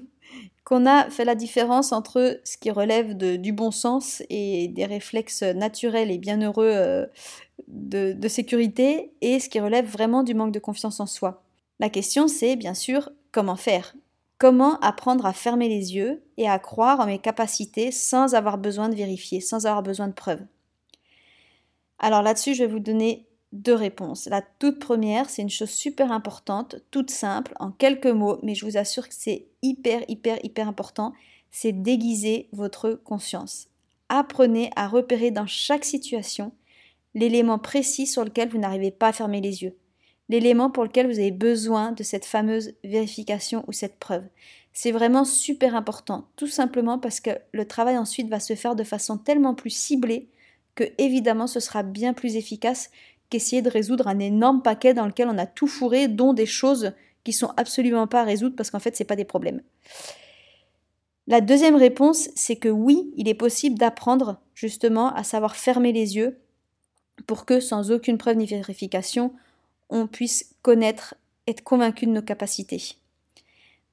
a 0.85 1.09
fait 1.09 1.25
la 1.25 1.35
différence 1.35 1.91
entre 1.91 2.39
ce 2.43 2.57
qui 2.57 2.71
relève 2.71 3.15
du 3.15 3.51
bon 3.51 3.71
sens 3.71 4.23
et 4.29 4.67
des 4.69 4.85
réflexes 4.85 5.43
naturels 5.43 6.11
et 6.11 6.17
bienheureux 6.17 6.71
euh, 6.73 7.05
de, 7.67 8.13
de 8.13 8.27
sécurité 8.27 9.11
et 9.21 9.39
ce 9.39 9.49
qui 9.49 9.59
relève 9.59 9.85
vraiment 9.85 10.23
du 10.23 10.33
manque 10.33 10.53
de 10.53 10.59
confiance 10.59 10.99
en 10.99 11.05
soi. 11.05 11.43
La 11.79 11.89
question 11.89 12.27
c'est 12.27 12.55
bien 12.55 12.73
sûr 12.73 13.09
comment 13.31 13.55
faire? 13.55 13.95
Comment 14.37 14.79
apprendre 14.79 15.25
à 15.25 15.33
fermer 15.33 15.69
les 15.69 15.93
yeux 15.95 16.23
et 16.37 16.49
à 16.49 16.57
croire 16.57 16.99
en 16.99 17.05
mes 17.05 17.19
capacités 17.19 17.91
sans 17.91 18.33
avoir 18.33 18.57
besoin 18.57 18.89
de 18.89 18.95
vérifier, 18.95 19.39
sans 19.39 19.67
avoir 19.67 19.83
besoin 19.83 20.07
de 20.07 20.13
preuves? 20.13 20.41
Alors 21.99 22.23
là-dessus, 22.23 22.55
je 22.55 22.63
vais 22.63 22.71
vous 22.71 22.79
donner 22.79 23.27
deux 23.51 23.75
réponses. 23.75 24.27
La 24.27 24.41
toute 24.41 24.79
première, 24.79 25.29
c'est 25.29 25.41
une 25.41 25.49
chose 25.49 25.69
super 25.69 26.11
importante, 26.11 26.77
toute 26.89 27.11
simple, 27.11 27.53
en 27.59 27.71
quelques 27.71 28.07
mots, 28.07 28.39
mais 28.43 28.55
je 28.55 28.65
vous 28.65 28.77
assure 28.77 29.07
que 29.07 29.15
c'est 29.15 29.47
hyper, 29.61 30.03
hyper, 30.07 30.43
hyper 30.43 30.67
important, 30.67 31.13
c'est 31.51 31.73
déguiser 31.73 32.47
votre 32.53 32.91
conscience. 32.91 33.67
Apprenez 34.09 34.71
à 34.75 34.87
repérer 34.87 35.31
dans 35.31 35.47
chaque 35.47 35.85
situation 35.85 36.53
l'élément 37.13 37.59
précis 37.59 38.07
sur 38.07 38.23
lequel 38.23 38.49
vous 38.49 38.57
n'arrivez 38.57 38.91
pas 38.91 39.09
à 39.09 39.13
fermer 39.13 39.41
les 39.41 39.63
yeux, 39.63 39.75
l'élément 40.29 40.69
pour 40.69 40.83
lequel 40.83 41.07
vous 41.07 41.19
avez 41.19 41.31
besoin 41.31 41.91
de 41.91 42.03
cette 42.03 42.25
fameuse 42.25 42.73
vérification 42.83 43.65
ou 43.67 43.73
cette 43.73 43.99
preuve. 43.99 44.23
C'est 44.73 44.93
vraiment 44.93 45.25
super 45.25 45.75
important, 45.75 46.29
tout 46.37 46.47
simplement 46.47 46.97
parce 46.97 47.19
que 47.19 47.31
le 47.51 47.67
travail 47.67 47.97
ensuite 47.97 48.29
va 48.29 48.39
se 48.39 48.55
faire 48.55 48.75
de 48.75 48.85
façon 48.85 49.17
tellement 49.17 49.53
plus 49.53 49.71
ciblée 49.71 50.29
que 50.75 50.85
évidemment 50.97 51.47
ce 51.47 51.59
sera 51.59 51.83
bien 51.83 52.13
plus 52.13 52.37
efficace 52.37 52.89
qu'essayer 53.31 53.63
de 53.63 53.69
résoudre 53.69 54.07
un 54.07 54.19
énorme 54.19 54.61
paquet 54.61 54.93
dans 54.93 55.07
lequel 55.07 55.29
on 55.29 55.37
a 55.39 55.47
tout 55.47 55.67
fourré, 55.67 56.07
dont 56.07 56.33
des 56.33 56.45
choses 56.45 56.91
qui 57.23 57.33
sont 57.33 57.51
absolument 57.57 58.05
pas 58.05 58.21
à 58.21 58.25
résoudre 58.25 58.55
parce 58.55 58.69
qu'en 58.69 58.79
fait 58.79 58.95
c'est 58.95 59.05
pas 59.05 59.15
des 59.15 59.25
problèmes. 59.25 59.61
La 61.27 61.39
deuxième 61.39 61.75
réponse, 61.75 62.29
c'est 62.35 62.57
que 62.57 62.67
oui, 62.67 63.11
il 63.15 63.29
est 63.29 63.35
possible 63.35 63.77
d'apprendre 63.77 64.39
justement 64.53 65.13
à 65.13 65.23
savoir 65.23 65.55
fermer 65.55 65.93
les 65.93 66.15
yeux 66.15 66.37
pour 67.25 67.45
que 67.45 67.59
sans 67.59 67.91
aucune 67.91 68.17
preuve 68.17 68.37
ni 68.37 68.45
vérification, 68.45 69.33
on 69.89 70.07
puisse 70.07 70.55
connaître, 70.61 71.15
être 71.47 71.63
convaincu 71.63 72.05
de 72.05 72.11
nos 72.11 72.21
capacités. 72.21 72.95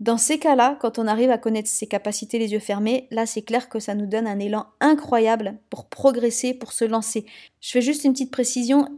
Dans 0.01 0.17
ces 0.17 0.39
cas-là, 0.39 0.79
quand 0.81 0.99
on 0.99 1.09
arrive 1.09 1.31
à 1.31 1.39
connaître 1.39 1.69
ses 1.69 1.89
capacités 1.89 2.39
les 2.39 2.53
yeux 2.53 2.61
fermés, 2.61 3.09
là 3.11 3.27
c'est 3.27 3.43
clair 3.43 3.69
que 3.69 3.81
ça 3.81 3.95
nous 3.95 4.07
donne 4.07 4.29
un 4.29 4.39
élan 4.39 4.67
incroyable 4.81 5.59
pour 5.71 5.87
progresser, 5.87 6.55
pour 6.55 6.73
se 6.73 6.85
lancer. 6.85 7.27
Je 7.61 7.73
fais 7.73 7.83
juste 7.83 8.05
une 8.05 8.13
petite 8.13 8.31
précision, 8.31 8.89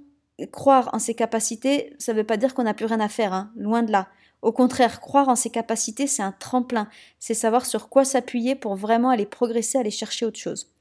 croire 0.47 0.91
en 0.93 0.99
ses 0.99 1.15
capacités, 1.15 1.95
ça 1.99 2.13
ne 2.13 2.19
veut 2.19 2.25
pas 2.25 2.37
dire 2.37 2.55
qu'on 2.55 2.65
n'a 2.65 2.75
plus 2.75 2.87
rien 2.87 3.01
à 3.01 3.09
faire, 3.09 3.33
hein, 3.33 3.53
loin 3.57 3.83
de 3.83 3.93
là. 3.93 4.09
Au 4.43 4.53
contraire, 4.53 5.01
croire 5.01 5.29
en 5.29 5.37
ses 5.37 5.51
capacités, 5.51 6.07
c'est 6.07 6.23
un 6.23 6.33
tremplin, 6.33 6.89
c'est 7.19 7.35
savoir 7.35 7.67
sur 7.67 7.89
quoi 7.89 8.05
s'appuyer 8.05 8.55
pour 8.55 8.75
vraiment 8.75 9.11
aller 9.11 9.27
progresser, 9.27 9.79
aller 9.79 9.91
chercher 9.91 10.25
autre 10.25 10.39
chose. 10.39 10.73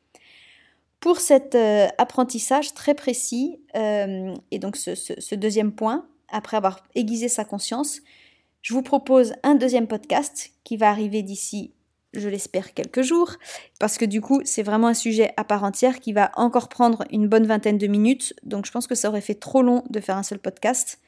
Pour 1.00 1.20
cet 1.20 1.56
euh, 1.56 1.88
apprentissage 1.98 2.74
très 2.74 2.94
précis, 2.94 3.60
euh, 3.76 4.34
et 4.52 4.60
donc 4.60 4.76
ce 4.78 5.36
deuxième 5.36 5.74
point, 5.74 6.08
après 6.30 6.58
avoir 6.58 6.84
aiguisé 6.96 7.28
sa 7.28 7.46
conscience, 7.46 8.02
je 8.62 8.74
vous 8.74 8.82
propose 8.82 9.34
un 9.44 9.56
deuxième 9.56 9.88
podcast 9.88 10.52
qui 10.64 10.78
va 10.78 10.90
arriver 10.90 11.24
d'ici, 11.24 11.74
je 12.14 12.28
l'espère, 12.30 12.74
quelques 12.74 13.02
jours, 13.02 13.34
parce 13.80 13.98
que 13.98 14.06
du 14.06 14.22
coup, 14.22 14.42
c'est 14.44 14.64
vraiment 14.64 14.88
un 14.88 14.94
sujet 14.94 15.32
à 15.38 15.44
part 15.44 15.64
entière 15.64 16.00
qui 16.00 16.14
va 16.14 16.32
encore 16.36 16.70
prendre 16.70 17.04
une 17.12 17.28
bonne 17.28 17.46
vingtaine 17.46 17.78
de 17.78 17.88
minutes, 17.88 18.34
donc 18.44 18.66
je 18.66 18.72
pense 18.72 18.88
que 18.88 18.96
ça 18.96 19.10
aurait 19.10 19.22
fait 19.22 19.36
trop 19.36 19.62
long 19.62 19.84
de 19.90 20.00
faire 20.00 20.18
un 20.18 20.24
seul 20.24 20.40
podcast. 20.40 21.00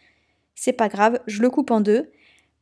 C'est 0.56 0.74
pas 0.74 0.90
grave, 0.90 1.20
je 1.28 1.42
le 1.42 1.50
coupe 1.50 1.72
en 1.72 1.82
deux. 1.82 2.12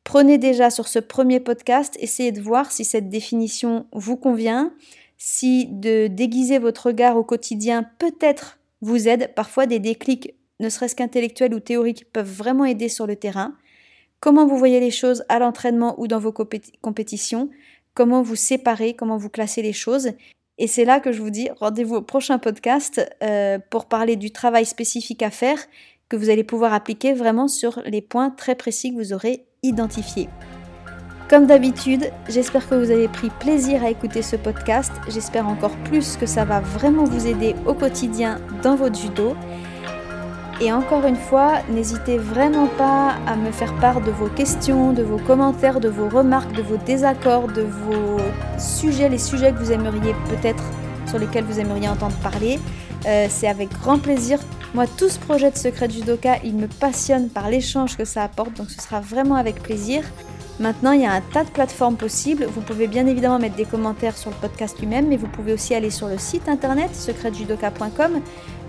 Prenez 0.04 0.38
déjà 0.38 0.70
sur 0.70 0.88
ce 0.88 1.00
premier 1.00 1.40
podcast, 1.40 1.98
essayez 2.00 2.32
de 2.32 2.42
voir 2.42 2.72
si 2.72 2.86
cette 2.86 3.10
définition 3.10 3.86
vous 3.92 4.16
convient, 4.16 4.74
si 5.18 5.68
de 5.68 6.08
déguiser 6.08 6.60
votre 6.60 6.88
regard 6.88 7.18
au 7.18 7.24
quotidien 7.24 7.84
peut-être 8.00 8.60
vous 8.82 9.10
aide. 9.10 9.34
Parfois, 9.36 9.66
des 9.66 9.80
déclics, 9.80 10.34
ne 10.62 10.70
serait-ce 10.70 10.96
qu'intellectuels 10.96 11.54
ou 11.54 11.60
théoriques, 11.60 12.12
peuvent 12.12 12.32
vraiment 12.32 12.66
aider 12.66 12.88
sur 12.88 13.06
le 13.06 13.18
terrain 13.18 13.56
comment 14.20 14.46
vous 14.46 14.58
voyez 14.58 14.80
les 14.80 14.92
choses 14.92 15.24
à 15.30 15.40
l'entraînement 15.40 16.00
ou 16.00 16.08
dans 16.08 16.20
vos 16.20 16.34
compétitions, 16.34 17.50
comment 18.00 18.22
vous 18.22 18.38
séparez, 18.38 18.94
comment 18.94 19.18
vous 19.18 19.28
classez 19.28 19.62
les 19.62 19.74
choses. 19.74 20.12
Et 20.58 20.68
c'est 20.68 20.86
là 20.86 21.02
que 21.02 21.12
je 21.12 21.22
vous 21.22 21.32
dis 21.32 21.50
rendez-vous 21.60 21.96
au 21.96 22.02
prochain 22.02 22.40
podcast 22.40 23.06
euh, 23.22 23.60
pour 23.70 23.88
parler 23.88 24.16
du 24.16 24.32
travail 24.32 24.66
spécifique 24.66 25.22
à 25.22 25.30
faire 25.30 25.58
que 26.08 26.16
vous 26.16 26.30
allez 26.30 26.46
pouvoir 26.46 26.74
appliquer 26.74 27.12
vraiment 27.12 27.50
sur 27.50 27.82
les 27.86 28.02
points 28.02 28.30
très 28.30 28.56
précis 28.56 28.92
que 28.92 28.96
vous 28.96 29.12
aurez 29.12 29.44
identifiés. 29.64 30.30
Comme 31.30 31.46
d'habitude, 31.46 32.10
j'espère 32.30 32.70
que 32.70 32.76
vous 32.76 32.90
avez 32.90 33.10
pris 33.10 33.32
plaisir 33.32 33.84
à 33.84 33.90
écouter 33.90 34.22
ce 34.22 34.38
podcast. 34.38 34.94
J'espère 35.10 35.50
encore 35.50 35.76
plus 35.84 36.16
que 36.16 36.26
ça 36.26 36.46
va 36.46 36.62
vraiment 36.62 37.04
vous 37.04 37.28
aider 37.28 37.54
au 37.68 37.74
quotidien 37.74 38.40
dans 38.64 38.78
votre 38.78 38.98
judo. 38.98 39.36
Et 40.62 40.74
encore 40.74 41.06
une 41.06 41.16
fois, 41.16 41.60
n'hésitez 41.70 42.18
vraiment 42.18 42.68
pas 42.68 43.16
à 43.26 43.38
me 43.38 43.50
faire 43.50 43.74
part 43.76 44.02
de 44.02 44.12
vos 44.12 44.28
questions, 44.28 44.92
de 44.92 45.04
vos 45.04 45.18
commentaires, 45.18 45.80
de 45.80 45.88
vos 45.88 46.10
remarques, 46.10 46.52
de 46.52 46.62
vos 46.62 46.76
désaccords, 46.76 47.48
de 47.48 47.62
vos 47.62 48.18
sujets, 48.58 49.08
les 49.08 49.20
sujets 49.20 49.54
que 49.54 49.60
vous 49.60 49.72
aimeriez 49.72 50.14
peut-être 50.28 50.64
sur 51.08 51.18
lesquels 51.18 51.46
vous 51.46 51.62
aimeriez 51.62 51.88
entendre 51.88 52.16
parler. 52.18 52.60
Euh, 53.06 53.28
c'est 53.30 53.48
avec 53.48 53.70
grand 53.82 54.00
plaisir. 54.00 54.40
Moi, 54.74 54.86
tout 54.98 55.08
ce 55.08 55.18
projet 55.18 55.50
de 55.50 55.58
Secret 55.58 55.88
du 55.88 56.00
Judoka, 56.00 56.36
il 56.44 56.56
me 56.56 56.68
passionne 56.68 57.30
par 57.30 57.50
l'échange 57.50 57.96
que 57.96 58.04
ça 58.04 58.24
apporte, 58.24 58.54
donc 58.58 58.70
ce 58.70 58.82
sera 58.82 59.00
vraiment 59.00 59.36
avec 59.36 59.64
plaisir. 59.64 60.04
Maintenant, 60.60 60.92
il 60.92 61.02
y 61.02 61.06
a 61.06 61.14
un 61.14 61.22
tas 61.22 61.46
de 61.46 61.50
plateformes 61.50 61.96
possibles. 61.96 62.46
Vous 62.46 62.60
pouvez 62.60 62.88
bien 62.88 63.08
évidemment 63.08 63.40
mettre 63.40 63.56
des 63.56 63.64
commentaires 63.64 64.18
sur 64.18 64.30
le 64.30 64.36
podcast 64.36 64.78
lui-même, 64.78 65.08
mais 65.08 65.16
vous 65.16 65.28
pouvez 65.28 65.54
aussi 65.54 65.74
aller 65.74 65.90
sur 65.90 66.10
le 66.10 66.18
site 66.18 66.50
internet 66.50 66.94
secretjudoka.com. 66.94 68.22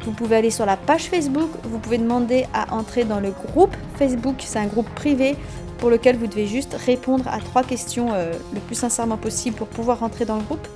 Vous 0.05 0.13
pouvez 0.13 0.37
aller 0.37 0.51
sur 0.51 0.67
la 0.67 0.77
page 0.77 1.05
Facebook. 1.05 1.51
Vous 1.65 1.79
pouvez 1.79 1.99
demander 1.99 2.47
à 2.55 2.75
entrer 2.75 3.05
dans 3.05 3.21
le 3.21 3.31
groupe 3.31 3.75
Facebook. 3.97 4.37
C'est 4.39 4.59
un 4.59 4.67
groupe 4.67 4.89
privé 4.95 5.37
pour 5.79 5.91
lequel 5.91 6.17
vous 6.17 6.27
devez 6.27 6.47
juste 6.47 6.75
répondre 6.75 7.27
à 7.29 7.39
trois 7.39 7.63
questions 7.63 8.09
euh, 8.13 8.33
le 8.55 8.61
plus 8.61 8.75
sincèrement 8.75 9.17
possible 9.17 9.57
pour 9.57 9.69
pouvoir 9.69 10.01
rentrer 10.01 10.25
dans 10.25 10.37
le 10.37 10.43
groupe. 10.43 10.67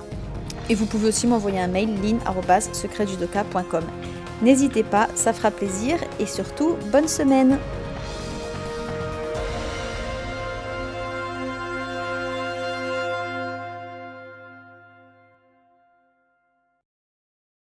Et 0.69 0.75
vous 0.75 0.85
pouvez 0.85 1.07
aussi 1.09 1.27
m'envoyer 1.27 1.59
un 1.59 1.67
mail 1.67 1.89
lin.secretjudoka.com. 2.01 3.83
N'hésitez 4.41 4.83
pas, 4.83 5.07
ça 5.15 5.31
fera 5.31 5.51
plaisir 5.51 5.97
et 6.19 6.25
surtout, 6.25 6.75
bonne 6.91 7.07
semaine 7.07 7.57